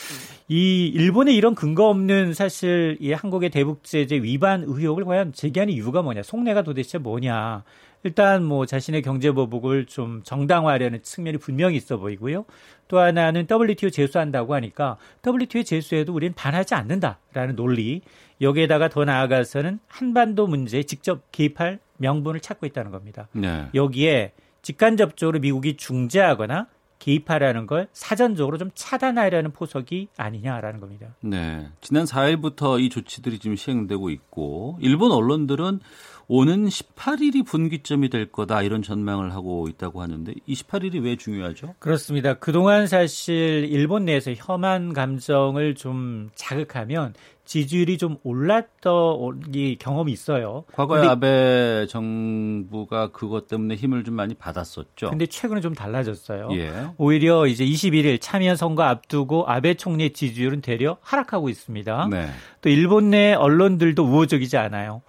이 0.47 0.87
일본의 0.95 1.35
이런 1.35 1.57
근거 1.57 1.89
없는 1.89 2.33
사실 2.33 2.97
이 3.01 3.13
한국의 3.13 3.51
대북 3.51 3.83
제재 3.83 4.17
위반 4.17 4.63
의혹을 4.65 5.05
과연 5.05 5.33
제기하는 5.33 5.75
이유가 5.75 6.03
뭐냐? 6.03 6.23
속내가 6.23 6.63
도대체 6.63 6.99
뭐냐? 6.99 7.65
일단 8.07 8.45
뭐 8.45 8.67
자신의 8.67 9.03
경제 9.03 9.33
보복을 9.33 9.87
좀 9.87 10.23
정당화하려는 10.23 11.03
측면이 11.03 11.39
분명히 11.39 11.77
있어 11.77 11.97
보이고요. 11.97 12.45
또 12.87 13.01
하나는 13.01 13.49
WTO 13.51 13.91
제소한다고 13.91 14.55
하니까 14.55 14.97
WTO 15.27 15.65
제소에도 15.65 16.15
우리는 16.15 16.33
반하지 16.33 16.77
않는다라는 16.77 17.57
논리. 17.57 18.03
여기에다가 18.41 18.89
더 18.89 19.05
나아가서는 19.05 19.81
한반도 19.89 20.47
문제에 20.47 20.85
직접 20.85 21.23
개입할 21.33 21.81
명분을 21.97 22.39
찾고 22.39 22.67
있다는 22.67 22.93
겁니다. 22.93 23.27
네. 23.33 23.67
여기에 23.75 24.35
직간접적으로 24.63 25.41
미국이 25.41 25.77
중재하거나 25.77 26.69
개입하라는 26.99 27.67
걸 27.67 27.89
사전적으로 27.93 28.57
좀 28.59 28.71
차단하려는 28.75 29.53
포석이 29.53 30.09
아니냐라는 30.17 30.81
겁니다. 30.81 31.09
네. 31.21 31.69
지난 31.81 32.05
4일부터 32.05 32.81
이 32.81 32.89
조치들이 32.89 33.39
지금 33.39 33.57
시행되고 33.57 34.11
있고 34.11 34.79
일본 34.81 35.13
언론들은 35.13 35.81
오는 36.29 36.67
18일이 36.67 37.47
분기점이 37.47 38.09
될 38.09 38.27
거다 38.27 38.63
이런 38.63 38.83
전망을 38.83 39.33
하고 39.33 39.69
있다고 39.69 40.03
하는데 40.03 40.33
이 40.47 40.55
18일이 40.55 41.03
왜 41.05 41.17
중요하죠? 41.17 41.75
그렇습니다. 41.79 42.35
그동안 42.35 42.87
사실 42.87 43.67
일본 43.71 44.07
내에서 44.07 44.33
혐한 44.35 44.93
감정을 44.93 45.77
좀 45.77 46.31
자극하면 46.35 47.15
지지율이 47.47 47.97
좀 47.97 48.19
올랐던 48.25 49.43
이 49.55 49.77
경험이 49.79 50.13
있어요. 50.13 50.65
과거에 50.75 51.07
아베 51.07 51.87
정부가 51.89 53.13
그것 53.13 53.47
때문에 53.47 53.77
힘을 53.77 54.05
좀 54.05 54.15
많이 54.15 54.35
받았었죠. 54.35 55.11
근데 55.11 55.27
최근에 55.27 55.61
좀 55.61 55.75
달라졌어요. 55.75 56.49
예. 56.53 56.89
오히려 56.99 57.47
이제 57.47 57.65
21일 57.65 58.21
참의원 58.21 58.57
선거 58.57 58.83
앞두고 58.83 59.47
아베 59.47 59.75
총리의 59.75 60.13
지지율은 60.13 60.61
되려 60.61 60.99
하락하고 61.01 61.49
있습니다. 61.49 62.09
네. 62.11 62.29
또 62.61 62.69
일본 62.69 63.11
내 63.11 63.33
언론들도 63.33 64.05
우호적이지 64.05 64.57
않아요. 64.57 65.03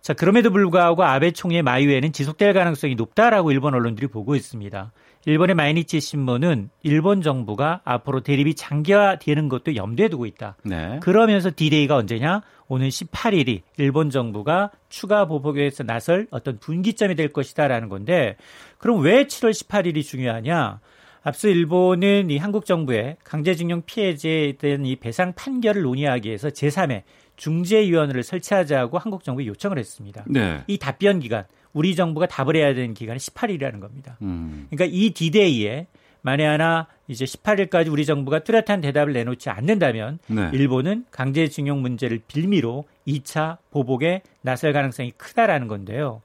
자, 0.00 0.14
그럼에도 0.14 0.50
불구하고 0.50 1.02
아베 1.04 1.32
총리의 1.32 1.62
my 1.62 1.73
way는 1.73 2.12
지속될 2.12 2.54
가능성이 2.54 2.94
높다라고 2.94 3.50
일본 3.50 3.74
언론들이 3.74 4.06
보고 4.06 4.36
있습니다. 4.36 4.92
일본의 5.26 5.54
마이니치 5.54 6.00
신문은 6.00 6.70
일본 6.82 7.20
정부가 7.20 7.82
앞으로 7.84 8.20
대립이 8.20 8.54
장기화되는 8.54 9.48
것도 9.48 9.76
염두에 9.76 10.08
두고 10.08 10.26
있다. 10.26 10.56
네. 10.64 10.98
그러면서 11.02 11.50
디데이가 11.54 11.96
언제냐? 11.96 12.40
오는 12.68 12.88
18일이 12.88 13.62
일본 13.76 14.10
정부가 14.10 14.70
추가 14.88 15.26
보복에서 15.26 15.82
나설 15.82 16.26
어떤 16.30 16.58
분기점이 16.58 17.16
될 17.16 17.32
것이다라는 17.32 17.88
건데 17.88 18.36
그럼 18.78 19.00
왜 19.02 19.24
7월 19.24 19.50
18일이 19.50 20.02
중요하냐? 20.02 20.80
앞서 21.22 21.48
일본은 21.48 22.30
이 22.30 22.38
한국 22.38 22.64
정부의 22.64 23.16
강제징용 23.24 23.82
피해자에 23.84 24.52
대한 24.52 24.86
이 24.86 24.96
배상 24.96 25.34
판결을 25.34 25.82
논의하기 25.82 26.28
위해서 26.28 26.48
제3의 26.48 27.02
중재위원회를 27.36 28.22
설치하자고 28.22 28.98
한국 28.98 29.24
정부에 29.24 29.46
요청을 29.46 29.78
했습니다. 29.78 30.24
네. 30.26 30.62
이 30.66 30.78
답변 30.78 31.20
기간 31.20 31.44
우리 31.72 31.94
정부가 31.94 32.26
답을 32.26 32.56
해야 32.56 32.74
되는 32.74 32.94
기간이 32.94 33.18
18일이라는 33.18 33.80
겁니다. 33.80 34.16
음. 34.22 34.66
그러니까 34.70 34.96
이 34.96 35.10
디데이에 35.10 35.86
만에 36.22 36.44
하나 36.44 36.86
이제 37.08 37.24
18일까지 37.24 37.90
우리 37.90 38.04
정부가 38.04 38.40
뚜렷한 38.40 38.80
대답을 38.80 39.12
내놓지 39.12 39.48
않는다면 39.50 40.18
네. 40.26 40.50
일본은 40.52 41.04
강제징용 41.10 41.80
문제를 41.80 42.20
빌미로 42.26 42.84
2차 43.06 43.58
보복에 43.70 44.22
나설 44.42 44.72
가능성이 44.72 45.12
크다라는 45.12 45.68
건데요. 45.68 46.20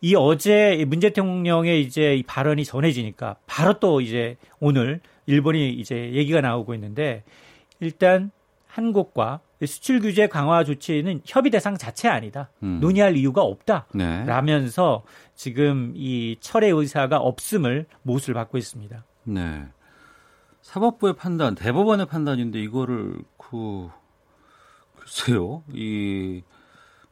이 0.00 0.14
어제 0.14 0.84
문 0.86 1.00
대통령의 1.00 1.82
이제 1.82 2.14
이 2.14 2.22
발언이 2.22 2.64
전해지니까 2.64 3.36
바로 3.46 3.78
또 3.80 4.00
이제 4.00 4.36
오늘 4.60 5.00
일본이 5.26 5.70
이제 5.70 6.12
얘기가 6.12 6.40
나오고 6.40 6.74
있는데 6.74 7.22
일단 7.80 8.30
한국과 8.66 9.40
수출 9.66 10.00
규제 10.00 10.26
강화 10.26 10.64
조치는 10.64 11.22
협의 11.24 11.50
대상 11.50 11.76
자체 11.76 12.08
아니다. 12.08 12.50
음. 12.62 12.80
논의할 12.80 13.16
이유가 13.16 13.42
없다. 13.42 13.86
네. 13.94 14.24
라면서 14.24 15.04
지금 15.34 15.92
이 15.94 16.36
철회 16.40 16.68
의사가 16.68 17.18
없음을 17.18 17.86
못을 18.02 18.34
받고 18.34 18.58
있습니다. 18.58 19.04
네. 19.24 19.66
사법부의 20.62 21.14
판단, 21.14 21.54
대법원의 21.54 22.06
판단인데 22.06 22.60
이거를 22.60 23.18
그 23.36 23.88
글쎄요. 24.96 25.62
이 25.72 26.42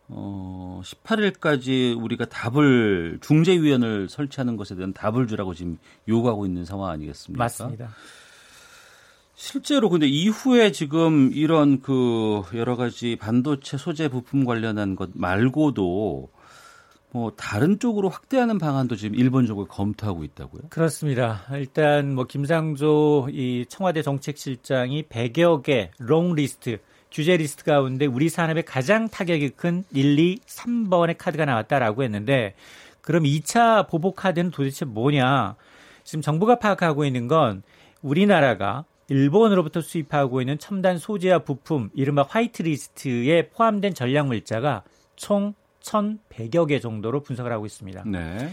어, 0.08 0.80
18일까지 0.84 2.00
우리가 2.02 2.26
답을 2.26 3.18
중재위원을 3.20 4.08
설치하는 4.08 4.56
것에 4.56 4.74
대한 4.74 4.92
답을 4.92 5.26
주라고 5.26 5.54
지금 5.54 5.78
요구하고 6.08 6.46
있는 6.46 6.64
상황 6.64 6.90
아니겠습니까? 6.90 7.42
맞습니다. 7.42 7.90
실제로 9.42 9.88
근데 9.88 10.06
이후에 10.06 10.70
지금 10.70 11.32
이런 11.34 11.82
그 11.82 12.42
여러 12.54 12.76
가지 12.76 13.16
반도체 13.16 13.76
소재 13.76 14.06
부품 14.06 14.44
관련한 14.44 14.94
것 14.94 15.10
말고도 15.14 16.28
뭐 17.10 17.32
다른 17.36 17.80
쪽으로 17.80 18.08
확대하는 18.08 18.58
방안도 18.58 18.94
지금 18.94 19.16
일본 19.18 19.48
쪽은 19.48 19.64
검토하고 19.66 20.22
있다고요? 20.22 20.62
그렇습니다. 20.70 21.42
일단 21.54 22.14
뭐 22.14 22.24
김상조 22.24 23.30
이 23.32 23.66
청와대 23.68 24.00
정책실장이 24.02 25.02
100여 25.08 25.64
개 25.64 25.90
long 25.98 26.36
list 26.36 26.78
규제 27.10 27.36
리스트 27.36 27.64
가운데 27.64 28.06
우리 28.06 28.28
산업에 28.28 28.62
가장 28.62 29.08
타격이 29.08 29.50
큰 29.56 29.82
1, 29.92 30.20
2, 30.20 30.38
3번의 30.46 31.16
카드가 31.18 31.46
나왔다라고 31.46 32.04
했는데 32.04 32.54
그럼 33.00 33.24
2차 33.24 33.88
보복 33.88 34.14
카드는 34.14 34.52
도대체 34.52 34.84
뭐냐? 34.84 35.56
지금 36.04 36.22
정부가 36.22 36.60
파악하고 36.60 37.04
있는 37.04 37.26
건 37.26 37.64
우리나라가 38.02 38.84
일본으로부터 39.12 39.82
수입하고 39.82 40.40
있는 40.40 40.58
첨단 40.58 40.96
소재와 40.96 41.40
부품, 41.40 41.90
이른바 41.94 42.22
화이트리스트에 42.22 43.50
포함된 43.50 43.92
전략 43.92 44.26
물자가 44.26 44.84
총 45.16 45.52
1,100여 45.82 46.66
개 46.66 46.80
정도로 46.80 47.22
분석을 47.22 47.52
하고 47.52 47.66
있습니다. 47.66 48.04
네. 48.06 48.50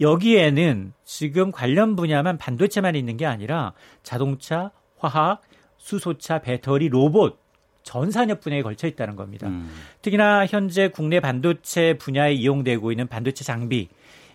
여기에는 0.00 0.92
지금 1.04 1.50
관련 1.50 1.96
분야만 1.96 2.36
반도체만 2.36 2.94
있는 2.94 3.16
게 3.16 3.24
아니라 3.24 3.72
자동차, 4.02 4.70
화학, 4.98 5.40
수소차, 5.78 6.40
배터리, 6.40 6.88
로봇 6.88 7.40
전 7.82 8.10
산업 8.10 8.40
분야에 8.40 8.62
걸쳐 8.62 8.86
있다는 8.86 9.16
겁니다. 9.16 9.48
음. 9.48 9.70
특히나 10.02 10.46
현재 10.46 10.88
국내 10.88 11.20
반도체 11.20 11.94
분야에 11.94 12.34
이용되고 12.34 12.92
있는 12.92 13.08
반도체 13.08 13.44
장비 13.44 13.88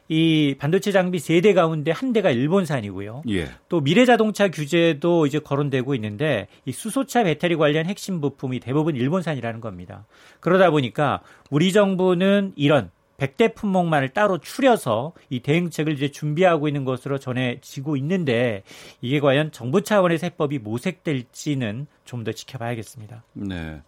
이 0.09 0.55
반도체 0.57 0.91
장비 0.91 1.19
세 1.19 1.41
대 1.41 1.53
가운데 1.53 1.91
한 1.91 2.13
대가 2.13 2.31
일본산이고요. 2.31 3.23
예. 3.29 3.49
또 3.69 3.81
미래 3.81 4.05
자동차 4.05 4.49
규제도 4.49 5.25
이제 5.25 5.39
거론되고 5.39 5.93
있는데 5.95 6.47
이 6.65 6.71
수소차 6.71 7.23
배터리 7.23 7.55
관련 7.55 7.85
핵심 7.85 8.21
부품이 8.21 8.59
대부분 8.59 8.95
일본산이라는 8.95 9.61
겁니다. 9.61 10.05
그러다 10.39 10.71
보니까 10.71 11.21
우리 11.49 11.71
정부는 11.73 12.53
이런 12.55 12.89
100대 13.17 13.55
품목만을 13.55 14.09
따로 14.09 14.37
추려서 14.37 15.13
이 15.31 15.39
대응책을 15.39 15.93
이제 15.93 16.09
준비하고 16.11 16.67
있는 16.67 16.85
것으로 16.85 17.17
전해지고 17.17 17.97
있는데 17.97 18.61
이게 19.01 19.19
과연 19.19 19.51
정부 19.51 19.81
차원의 19.81 20.19
세법이 20.19 20.59
모색될지는 20.59 21.87
좀 22.05 22.23
더 22.23 22.31
지켜봐야겠습니다. 22.31 23.23
네. 23.33 23.81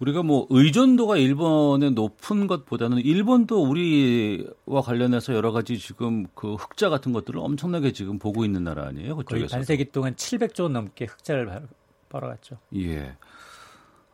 우리가 0.00 0.22
뭐 0.22 0.46
의존도가 0.48 1.18
일본에 1.18 1.90
높은 1.90 2.46
것보다는 2.46 2.98
일본도 2.98 3.62
우리와 3.62 4.80
관련해서 4.82 5.34
여러 5.34 5.52
가지 5.52 5.78
지금 5.78 6.26
그 6.34 6.54
흑자 6.54 6.88
같은 6.88 7.12
것들을 7.12 7.38
엄청나게 7.38 7.92
지금 7.92 8.18
보고 8.18 8.44
있는 8.44 8.64
나라 8.64 8.86
아니에요? 8.86 9.14
그쪽에서. 9.16 9.46
거의 9.46 9.48
반세기 9.48 9.92
동안 9.92 10.14
700조 10.14 10.62
원 10.64 10.72
넘게 10.72 11.04
흑자를 11.04 11.68
벌어갔죠. 12.08 12.56
예. 12.76 13.14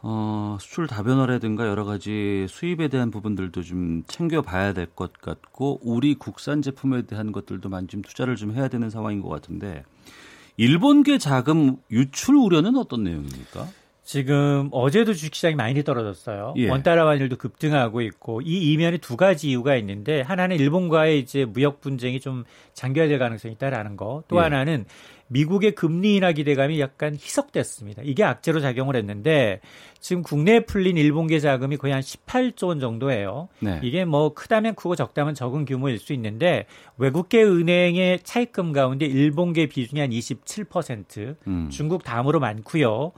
어, 0.02 0.58
수출 0.60 0.86
다변화라든가 0.88 1.66
여러 1.66 1.84
가지 1.84 2.46
수입에 2.48 2.88
대한 2.88 3.10
부분들도 3.10 3.62
좀 3.62 4.02
챙겨봐야 4.06 4.72
될 4.72 4.86
것 4.94 5.12
같고 5.14 5.80
우리 5.82 6.14
국산 6.14 6.62
제품에 6.62 7.02
대한 7.02 7.30
것들도 7.32 7.68
많이 7.68 7.86
좀 7.86 8.02
투자를 8.02 8.34
좀 8.36 8.52
해야 8.52 8.68
되는 8.68 8.90
상황인 8.90 9.20
것 9.22 9.28
같은데 9.28 9.84
일본계 10.56 11.18
자금 11.18 11.76
유출 11.90 12.36
우려는 12.36 12.76
어떤 12.76 13.04
내용입니까? 13.04 13.68
지금 14.06 14.68
어제도 14.70 15.12
주식시장이 15.12 15.56
많이 15.56 15.82
떨어졌어요. 15.82 16.54
예. 16.58 16.70
원달러 16.70 17.08
환율도 17.08 17.38
급등하고 17.38 18.02
있고 18.02 18.40
이 18.40 18.72
이면에 18.72 18.98
두 18.98 19.16
가지 19.16 19.50
이유가 19.50 19.74
있는데 19.74 20.20
하나는 20.20 20.58
일본과의 20.60 21.18
이제 21.18 21.44
무역 21.44 21.80
분쟁이 21.80 22.20
좀 22.20 22.44
장기화될 22.72 23.18
가능성이 23.18 23.54
있다라는 23.54 23.96
거. 23.96 24.22
또 24.28 24.36
예. 24.36 24.42
하나는 24.42 24.84
미국의 25.26 25.74
금리 25.74 26.14
인하 26.14 26.30
기대감이 26.30 26.78
약간 26.78 27.14
희석됐습니다. 27.14 28.02
이게 28.04 28.22
악재로 28.22 28.60
작용을 28.60 28.94
했는데 28.94 29.60
지금 29.98 30.22
국내에 30.22 30.60
풀린 30.60 30.96
일본계 30.96 31.40
자금이 31.40 31.76
거의 31.76 31.92
한 31.92 32.00
18조 32.00 32.68
원 32.68 32.78
정도예요. 32.78 33.48
네. 33.58 33.80
이게 33.82 34.04
뭐 34.04 34.34
크다면 34.34 34.76
크고 34.76 34.94
적다면 34.94 35.34
적은 35.34 35.64
규모일 35.64 35.98
수 35.98 36.12
있는데 36.12 36.66
외국계 36.96 37.42
은행의 37.42 38.20
차입금 38.22 38.72
가운데 38.72 39.04
일본계 39.04 39.66
비중이 39.66 40.00
한 40.00 40.10
27%, 40.10 41.36
음. 41.48 41.70
중국 41.72 42.04
다음으로 42.04 42.38
많고요. 42.38 43.10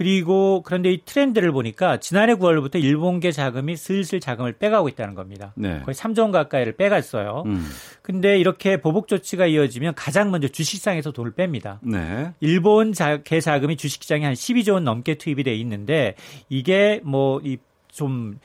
그리고 0.00 0.62
그런데 0.64 0.90
이 0.90 1.02
트렌드를 1.04 1.52
보니까 1.52 1.98
지난해 1.98 2.32
9월부터 2.32 2.82
일본계 2.82 3.32
자금이 3.32 3.76
슬슬 3.76 4.18
자금을 4.18 4.54
빼가고 4.54 4.88
있다는 4.88 5.14
겁니다. 5.14 5.52
네. 5.56 5.82
거의 5.84 5.94
3조 5.94 6.20
원 6.20 6.30
가까이를 6.30 6.72
빼갔어요. 6.76 7.42
음. 7.44 7.68
근데 8.00 8.38
이렇게 8.38 8.78
보복 8.78 9.08
조치가 9.08 9.44
이어지면 9.44 9.94
가장 9.96 10.30
먼저 10.30 10.48
주식시장에서 10.48 11.12
돈을 11.12 11.32
뺍니다. 11.32 11.80
네. 11.82 12.32
일본 12.40 12.94
계 13.24 13.40
자금이 13.40 13.76
주식시장에 13.76 14.24
한 14.24 14.32
12조 14.32 14.72
원 14.72 14.84
넘게 14.84 15.16
투입이 15.16 15.42
돼 15.44 15.54
있는데 15.56 16.14
이게 16.48 17.02
뭐이 17.04 17.58
좀 17.92 18.38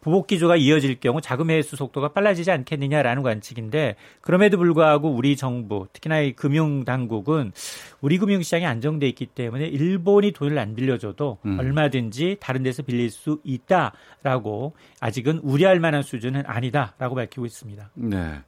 보복 0.00 0.26
기조가 0.26 0.56
이어질 0.56 1.00
경우 1.00 1.20
자금 1.20 1.50
회수 1.50 1.76
속도가 1.76 2.08
빨라지지 2.08 2.50
않겠느냐라는 2.50 3.22
관측인데 3.22 3.96
그럼에도 4.20 4.58
불구하고 4.58 5.10
우리 5.10 5.36
정부 5.36 5.86
특히나 5.92 6.20
이 6.20 6.32
금융 6.32 6.84
당국은 6.84 7.52
우리 8.00 8.18
금융 8.18 8.42
시장이 8.42 8.66
안정돼 8.66 9.08
있기 9.08 9.26
때문에 9.26 9.66
일본이 9.66 10.32
돈을 10.32 10.58
안 10.58 10.74
빌려줘도 10.74 11.38
음. 11.46 11.58
얼마든지 11.58 12.38
다른 12.40 12.62
데서 12.62 12.82
빌릴 12.82 13.10
수 13.10 13.40
있다라고 13.44 14.74
아직은 15.00 15.38
우려할 15.38 15.80
만한 15.80 16.02
수준은 16.02 16.44
아니다라고 16.46 17.14
밝히고 17.14 17.46
있습니다. 17.46 17.90
네. 17.94 18.40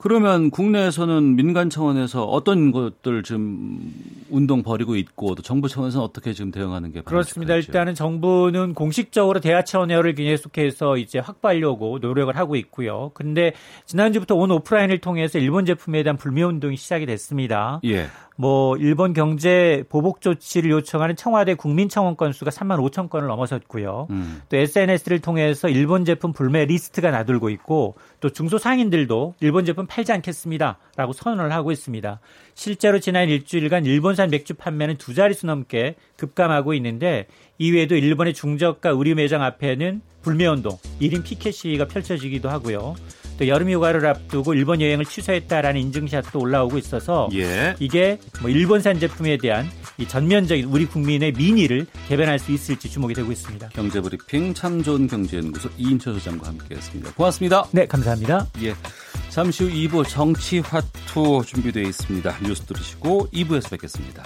그러면 0.00 0.50
국내에서는 0.50 1.36
민간 1.36 1.68
차원에서 1.68 2.24
어떤 2.24 2.72
것들 2.72 3.22
지금 3.22 3.92
운동 4.30 4.62
벌이고 4.62 4.96
있고 4.96 5.34
또 5.34 5.42
정부 5.42 5.68
차원에서는 5.68 6.04
어떻게 6.04 6.32
지금 6.32 6.50
대응하는 6.50 6.92
게 6.92 7.00
그렇습니다. 7.02 7.54
일단은 7.54 7.94
정부는 7.94 8.74
공식적으로 8.74 9.40
대화 9.40 9.62
차원회를 9.62 10.14
계속해서 10.14 10.96
이제 10.96 11.18
확보하려고 11.18 11.98
노력을 12.00 12.34
하고 12.36 12.56
있고요. 12.56 13.10
근데 13.14 13.52
지난주부터 13.86 14.34
온 14.34 14.50
오프라인을 14.50 14.98
통해서 14.98 15.38
일본 15.38 15.66
제품에 15.66 16.02
대한 16.02 16.16
불매 16.16 16.42
운동이 16.42 16.76
시작이 16.76 17.06
됐습니다. 17.06 17.80
예. 17.84 18.06
뭐 18.40 18.74
일본 18.78 19.12
경제 19.12 19.84
보복 19.90 20.22
조치를 20.22 20.70
요청하는 20.70 21.14
청와대 21.14 21.52
국민청원 21.52 22.16
건수가 22.16 22.50
3만 22.50 22.80
5천 22.80 23.10
건을 23.10 23.28
넘어섰고요. 23.28 24.06
음. 24.08 24.40
또 24.48 24.56
SNS를 24.56 25.18
통해서 25.18 25.68
일본 25.68 26.06
제품 26.06 26.32
불매 26.32 26.64
리스트가 26.64 27.10
나돌고 27.10 27.50
있고 27.50 27.96
또 28.20 28.30
중소상인들도 28.30 29.34
일본 29.40 29.66
제품 29.66 29.86
팔지 29.86 30.12
않겠습니다라고 30.12 31.12
선언을 31.12 31.52
하고 31.52 31.70
있습니다. 31.70 32.18
실제로 32.54 32.98
지난 32.98 33.28
일주일간 33.28 33.84
일본산 33.84 34.30
맥주 34.30 34.54
판매는 34.54 34.96
두 34.96 35.12
자릿수 35.12 35.44
넘게 35.44 35.96
급감하고 36.16 36.72
있는데 36.72 37.26
이외에도 37.58 37.94
일본의 37.94 38.32
중저가 38.32 38.88
의류 38.88 39.16
매장 39.16 39.42
앞에는 39.42 40.00
불매 40.22 40.46
운동, 40.46 40.78
1인 41.02 41.22
피켓 41.24 41.52
시위가 41.52 41.88
펼쳐지기도 41.88 42.48
하고요. 42.48 42.94
또 43.40 43.48
여름 43.48 43.70
휴가를 43.70 44.04
앞두고 44.04 44.52
일본 44.52 44.82
여행을 44.82 45.06
취소했다라는 45.06 45.80
인증샷도 45.80 46.38
올라오고 46.38 46.76
있어서 46.76 47.26
예. 47.32 47.74
이게 47.78 48.18
뭐 48.42 48.50
일본산 48.50 49.00
제품에 49.00 49.38
대한 49.38 49.66
이 49.96 50.06
전면적인 50.06 50.66
우리 50.66 50.84
국민의 50.84 51.32
민의를 51.32 51.86
개변할 52.06 52.38
수 52.38 52.52
있을지 52.52 52.90
주목이 52.90 53.14
되고 53.14 53.32
있습니다. 53.32 53.70
경제브리핑 53.70 54.52
참 54.52 54.82
좋은 54.82 55.06
경제연구소 55.06 55.70
이인철 55.78 56.14
소장과 56.14 56.48
함께했습니다. 56.48 57.14
고맙습니다. 57.14 57.64
네, 57.72 57.86
감사합니다. 57.86 58.46
예, 58.62 58.74
잠시 59.30 59.64
후 59.64 59.70
2부 59.70 60.06
정치 60.06 60.58
화투 60.58 61.42
준비되어 61.46 61.84
있습니다. 61.84 62.36
뉴스 62.42 62.66
들으시고 62.66 63.28
2부에서 63.32 63.70
뵙겠습니다. 63.70 64.22